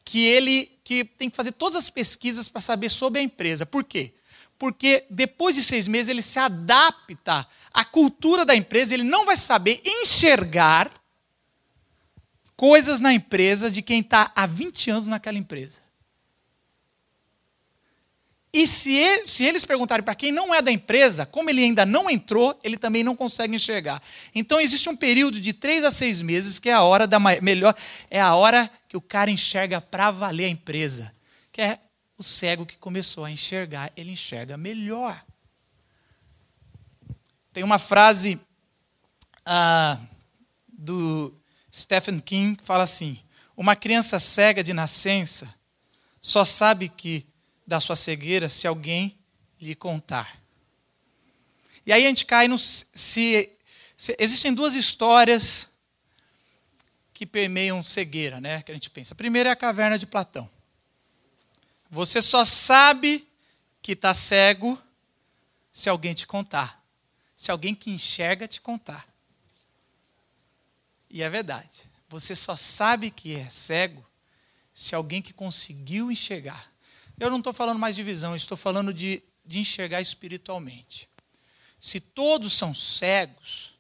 que 0.04 0.26
ele 0.26 0.72
que 0.84 1.04
tem 1.04 1.30
que 1.30 1.36
fazer 1.36 1.52
todas 1.52 1.76
as 1.76 1.90
pesquisas 1.90 2.48
para 2.48 2.62
saber 2.62 2.90
sobre 2.90 3.20
a 3.20 3.24
empresa. 3.24 3.64
Por 3.64 3.84
quê? 3.84 4.12
Porque 4.58 5.06
depois 5.10 5.54
de 5.54 5.64
seis 5.64 5.88
meses 5.88 6.10
ele 6.10 6.24
se 6.24 6.40
adapta 6.40 7.48
à 7.72 7.86
cultura 7.86 8.44
da 8.44 8.56
empresa, 8.56 8.96
ele 8.96 9.04
não 9.04 9.24
vai 9.26 9.38
saber 9.38 9.82
enxergar 9.86 10.92
coisas 12.60 13.00
na 13.00 13.14
empresa 13.14 13.72
de 13.72 13.82
quem 13.82 14.02
está 14.02 14.34
há 14.36 14.46
20 14.46 14.92
anos 14.92 15.08
naquela 15.08 15.38
empresa. 15.38 15.80
E 18.52 18.68
se, 18.68 19.24
se 19.24 19.46
eles 19.46 19.64
perguntarem 19.64 20.04
para 20.04 20.14
quem 20.14 20.30
não 20.30 20.54
é 20.54 20.62
da 20.62 20.70
empresa, 20.70 21.26
como 21.26 21.50
ele 21.50 21.64
ainda 21.64 21.86
não 21.86 22.10
entrou, 22.10 22.60
ele 22.62 22.76
também 22.76 23.02
não 23.02 23.16
consegue 23.16 23.56
enxergar. 23.56 24.04
Então 24.36 24.60
existe 24.60 24.90
um 24.90 24.96
período 24.98 25.40
de 25.40 25.54
três 25.54 25.86
a 25.86 25.90
seis 25.90 26.22
meses 26.22 26.60
que 26.60 26.68
é 26.68 26.74
a 26.74 26.82
hora 26.82 27.08
da 27.08 27.18
melhor, 27.18 27.74
é 28.10 28.20
a 28.20 28.36
hora 28.36 28.70
que 28.90 28.98
o 28.98 29.02
cara 29.02 29.32
enxerga 29.32 29.80
para 29.80 30.12
valer 30.12 30.44
a 30.44 30.50
empresa, 30.50 31.16
que 31.54 31.62
é 31.62 31.80
o 32.18 32.24
cego 32.24 32.66
que 32.66 32.76
começou 32.76 33.24
a 33.24 33.32
enxergar, 33.32 33.90
ele 33.96 34.12
enxerga 34.12 34.58
melhor. 34.58 35.24
Tem 37.54 37.64
uma 37.64 37.80
frase 37.80 38.38
ah, 39.46 39.98
do 40.68 41.39
Stephen 41.80 42.20
King 42.20 42.60
fala 42.64 42.84
assim: 42.84 43.20
uma 43.56 43.76
criança 43.76 44.20
cega 44.20 44.64
de 44.64 44.74
nascença 44.74 45.54
só 46.22 46.44
sabe 46.44 46.90
que 46.90 47.26
da 47.66 47.80
sua 47.80 47.96
cegueira 47.96 48.50
se 48.50 48.68
alguém 48.68 49.18
lhe 49.62 49.76
contar. 49.76 50.40
E 51.86 51.94
aí 51.94 52.06
a 52.06 52.10
gente 52.10 52.26
cai 52.26 52.48
no 52.48 52.60
se, 52.60 52.86
se 53.96 54.16
existem 54.20 54.54
duas 54.54 54.76
histórias 54.76 55.70
que 57.14 57.26
permeiam 57.26 57.84
cegueira, 57.84 58.40
né? 58.40 58.62
Que 58.62 58.72
a 58.72 58.76
gente 58.76 58.90
pensa. 58.90 59.14
A 59.14 59.18
primeira 59.18 59.50
é 59.50 59.52
a 59.52 59.56
caverna 59.56 59.98
de 59.98 60.06
Platão. 60.06 60.50
Você 61.90 62.22
só 62.22 62.46
sabe 62.46 63.28
que 63.82 63.94
está 63.94 64.14
cego 64.14 64.82
se 65.72 65.90
alguém 65.90 66.14
te 66.14 66.28
contar. 66.28 66.84
Se 67.36 67.52
alguém 67.52 67.74
que 67.74 67.90
enxerga 67.90 68.48
te 68.48 68.62
contar. 68.62 69.09
E 71.10 71.24
é 71.24 71.30
verdade. 71.30 71.90
Você 72.08 72.36
só 72.36 72.56
sabe 72.56 73.10
que 73.12 73.36
é 73.36 73.50
cego 73.50 74.06
se 74.74 74.96
alguém 74.96 75.22
que 75.22 75.34
conseguiu 75.34 76.12
enxergar. 76.12 76.72
Eu 77.20 77.30
não 77.30 77.40
estou 77.40 77.52
falando 77.52 77.80
mais 77.80 77.96
de 77.96 78.04
visão, 78.04 78.36
estou 78.36 78.58
falando 78.58 78.94
de, 78.94 79.22
de 79.46 79.60
enxergar 79.60 80.02
espiritualmente. 80.02 81.10
Se 81.80 82.00
todos 82.00 82.54
são 82.54 82.74
cegos, 82.74 83.74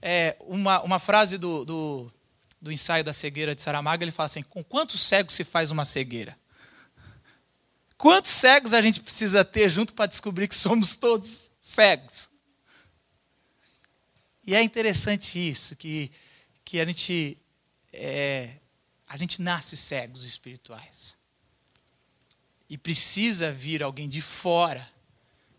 é, 0.00 0.36
uma, 0.40 0.82
uma 0.82 0.98
frase 0.98 1.38
do, 1.38 1.64
do, 1.64 2.12
do 2.60 2.70
ensaio 2.72 3.02
da 3.02 3.12
cegueira 3.12 3.54
de 3.54 3.62
Saramago, 3.62 4.04
ele 4.04 4.10
fala 4.10 4.26
assim: 4.26 4.42
com 4.42 4.62
quantos 4.62 5.00
cegos 5.00 5.34
se 5.34 5.44
faz 5.44 5.70
uma 5.70 5.84
cegueira? 5.84 6.38
Quantos 7.96 8.30
cegos 8.30 8.74
a 8.74 8.82
gente 8.82 9.00
precisa 9.00 9.44
ter 9.44 9.68
junto 9.68 9.94
para 9.94 10.06
descobrir 10.06 10.48
que 10.48 10.54
somos 10.54 10.96
todos 10.96 11.50
cegos? 11.60 12.28
E 14.46 14.54
é 14.54 14.62
interessante 14.62 15.38
isso, 15.38 15.74
que 15.74 16.12
que 16.66 16.80
a 16.80 16.84
gente, 16.84 17.38
é, 17.92 18.56
a 19.06 19.16
gente 19.16 19.40
nasce 19.40 19.76
cegos 19.76 20.24
espirituais. 20.24 21.16
E 22.68 22.76
precisa 22.76 23.52
vir 23.52 23.84
alguém 23.84 24.08
de 24.08 24.20
fora, 24.20 24.86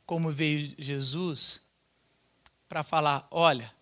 como 0.06 0.30
veio 0.30 0.76
Jesus, 0.78 1.62
para 2.67 2.84
falar: 2.84 3.26
olha, 3.32 3.74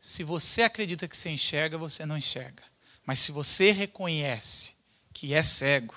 se 0.00 0.24
você 0.24 0.62
acredita 0.62 1.06
que 1.06 1.16
você 1.16 1.30
enxerga, 1.30 1.78
você 1.78 2.04
não 2.04 2.18
enxerga. 2.18 2.64
Mas 3.06 3.20
se 3.20 3.30
você 3.30 3.70
reconhece 3.70 4.74
que 5.12 5.32
é 5.32 5.42
cego, 5.42 5.94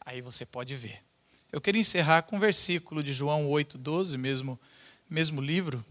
aí 0.00 0.20
você 0.20 0.44
pode 0.44 0.76
ver. 0.76 1.02
Eu 1.50 1.62
queria 1.62 1.80
encerrar 1.80 2.22
com 2.22 2.36
um 2.36 2.40
versículo 2.40 3.02
de 3.02 3.14
João 3.14 3.48
8,12, 3.48 4.18
mesmo, 4.18 4.60
mesmo 5.08 5.40
livro, 5.40 5.82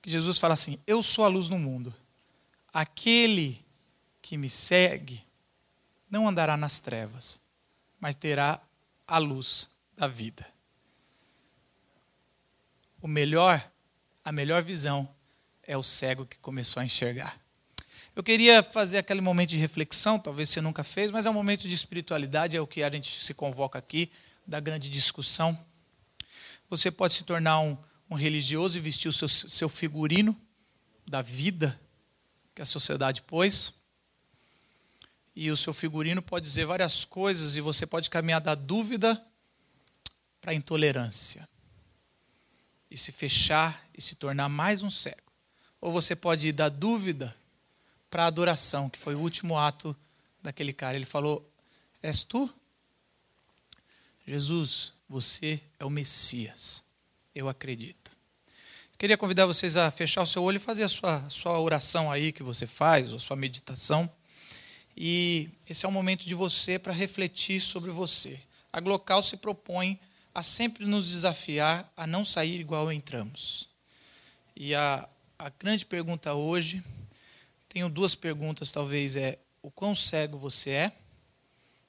que 0.00 0.10
Jesus 0.10 0.38
fala 0.38 0.54
assim: 0.54 0.78
Eu 0.86 1.02
sou 1.02 1.24
a 1.24 1.28
luz 1.28 1.48
no 1.48 1.58
mundo. 1.58 1.94
Aquele 2.72 3.64
que 4.20 4.36
me 4.36 4.48
segue 4.48 5.24
não 6.10 6.28
andará 6.28 6.56
nas 6.56 6.80
trevas, 6.80 7.40
mas 8.00 8.14
terá 8.14 8.60
a 9.06 9.18
luz 9.18 9.68
da 9.96 10.06
vida. 10.06 10.46
O 13.00 13.08
melhor, 13.08 13.70
a 14.24 14.32
melhor 14.32 14.62
visão 14.62 15.08
é 15.62 15.76
o 15.76 15.82
cego 15.82 16.26
que 16.26 16.38
começou 16.38 16.80
a 16.80 16.84
enxergar. 16.84 17.38
Eu 18.16 18.22
queria 18.22 18.62
fazer 18.62 18.98
aquele 18.98 19.20
momento 19.20 19.50
de 19.50 19.56
reflexão, 19.58 20.18
talvez 20.18 20.48
você 20.48 20.60
nunca 20.60 20.82
fez, 20.82 21.10
mas 21.10 21.24
é 21.24 21.30
um 21.30 21.34
momento 21.34 21.68
de 21.68 21.74
espiritualidade, 21.74 22.56
é 22.56 22.60
o 22.60 22.66
que 22.66 22.82
a 22.82 22.90
gente 22.90 23.22
se 23.22 23.32
convoca 23.32 23.78
aqui, 23.78 24.10
da 24.46 24.58
grande 24.58 24.88
discussão. 24.88 25.56
Você 26.68 26.90
pode 26.90 27.14
se 27.14 27.22
tornar 27.22 27.60
um, 27.60 27.78
um 28.10 28.14
religioso 28.14 28.78
e 28.78 28.80
vestir 28.80 29.08
o 29.08 29.12
seu, 29.12 29.28
seu 29.28 29.68
figurino 29.68 30.38
da 31.06 31.20
vida 31.20 31.78
que 32.54 32.62
a 32.62 32.64
sociedade 32.64 33.22
pôs. 33.22 33.72
E 35.36 35.50
o 35.50 35.56
seu 35.56 35.72
figurino 35.72 36.20
pode 36.20 36.44
dizer 36.44 36.64
várias 36.64 37.04
coisas 37.04 37.56
e 37.56 37.60
você 37.60 37.86
pode 37.86 38.10
caminhar 38.10 38.40
da 38.40 38.54
dúvida 38.54 39.22
para 40.40 40.52
a 40.52 40.54
intolerância. 40.54 41.48
E 42.90 42.96
se 42.96 43.12
fechar 43.12 43.86
e 43.96 44.00
se 44.00 44.16
tornar 44.16 44.48
mais 44.48 44.82
um 44.82 44.90
cego. 44.90 45.32
Ou 45.80 45.92
você 45.92 46.16
pode 46.16 46.48
ir 46.48 46.52
da 46.52 46.68
dúvida 46.68 47.36
para 48.10 48.24
a 48.24 48.26
adoração, 48.26 48.88
que 48.88 48.98
foi 48.98 49.14
o 49.14 49.20
último 49.20 49.56
ato 49.56 49.94
daquele 50.42 50.72
cara. 50.72 50.96
Ele 50.96 51.04
falou: 51.04 51.48
És 52.02 52.22
tu? 52.24 52.52
Jesus, 54.26 54.92
você 55.08 55.60
é 55.78 55.84
o 55.84 55.90
Messias 55.90 56.87
eu 57.34 57.48
acredito. 57.48 58.10
Queria 58.98 59.16
convidar 59.16 59.46
vocês 59.46 59.76
a 59.76 59.90
fechar 59.90 60.22
o 60.22 60.26
seu 60.26 60.42
olho 60.42 60.56
e 60.56 60.60
fazer 60.60 60.82
a 60.82 60.88
sua, 60.88 61.30
sua 61.30 61.60
oração 61.60 62.10
aí 62.10 62.32
que 62.32 62.42
você 62.42 62.66
faz, 62.66 63.12
ou 63.12 63.20
sua 63.20 63.36
meditação. 63.36 64.10
E 64.96 65.48
esse 65.68 65.86
é 65.86 65.88
o 65.88 65.92
momento 65.92 66.26
de 66.26 66.34
você 66.34 66.78
para 66.78 66.92
refletir 66.92 67.60
sobre 67.60 67.92
você. 67.92 68.40
A 68.72 68.80
Glocal 68.80 69.22
se 69.22 69.36
propõe 69.36 70.00
a 70.34 70.42
sempre 70.42 70.84
nos 70.84 71.08
desafiar 71.08 71.90
a 71.96 72.06
não 72.06 72.24
sair 72.24 72.60
igual 72.60 72.92
entramos. 72.92 73.68
E 74.56 74.74
a, 74.74 75.08
a 75.38 75.48
grande 75.50 75.86
pergunta 75.86 76.34
hoje, 76.34 76.82
tenho 77.68 77.88
duas 77.88 78.16
perguntas, 78.16 78.72
talvez, 78.72 79.14
é 79.14 79.38
o 79.62 79.70
quão 79.70 79.94
cego 79.94 80.36
você 80.36 80.70
é, 80.70 80.92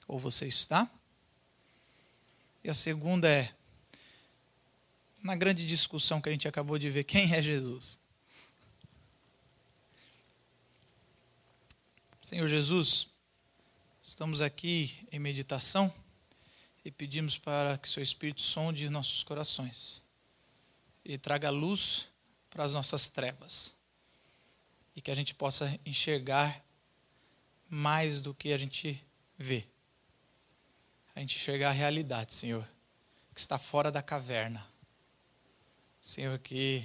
ou 0.06 0.18
você 0.18 0.46
está? 0.46 0.88
E 2.62 2.70
a 2.70 2.74
segunda 2.74 3.28
é, 3.28 3.52
na 5.22 5.36
grande 5.36 5.64
discussão 5.64 6.20
que 6.20 6.28
a 6.28 6.32
gente 6.32 6.48
acabou 6.48 6.78
de 6.78 6.88
ver, 6.88 7.04
quem 7.04 7.32
é 7.34 7.42
Jesus? 7.42 7.98
Senhor 12.22 12.46
Jesus, 12.48 13.08
estamos 14.02 14.40
aqui 14.40 14.96
em 15.10 15.18
meditação 15.18 15.92
e 16.84 16.90
pedimos 16.90 17.36
para 17.36 17.76
que 17.76 17.88
seu 17.88 18.02
Espírito 18.02 18.40
sonde 18.40 18.88
nossos 18.88 19.22
corações 19.22 20.02
e 21.04 21.18
traga 21.18 21.50
luz 21.50 22.06
para 22.48 22.64
as 22.64 22.72
nossas 22.72 23.08
trevas 23.08 23.74
e 24.94 25.00
que 25.00 25.10
a 25.10 25.14
gente 25.14 25.34
possa 25.34 25.78
enxergar 25.84 26.64
mais 27.68 28.20
do 28.20 28.34
que 28.34 28.52
a 28.52 28.56
gente 28.56 29.04
vê. 29.36 29.66
A 31.14 31.20
gente 31.20 31.36
enxergar 31.36 31.70
a 31.70 31.72
realidade, 31.72 32.34
Senhor, 32.34 32.66
que 33.34 33.40
está 33.40 33.58
fora 33.58 33.90
da 33.90 34.02
caverna 34.02 34.69
Senhor, 36.00 36.38
que 36.38 36.84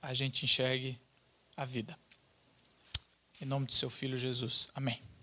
a 0.00 0.14
gente 0.14 0.44
enxergue 0.44 0.98
a 1.56 1.64
vida. 1.64 1.98
Em 3.40 3.44
nome 3.44 3.66
do 3.66 3.72
seu 3.72 3.90
filho 3.90 4.16
Jesus. 4.16 4.68
Amém. 4.74 5.04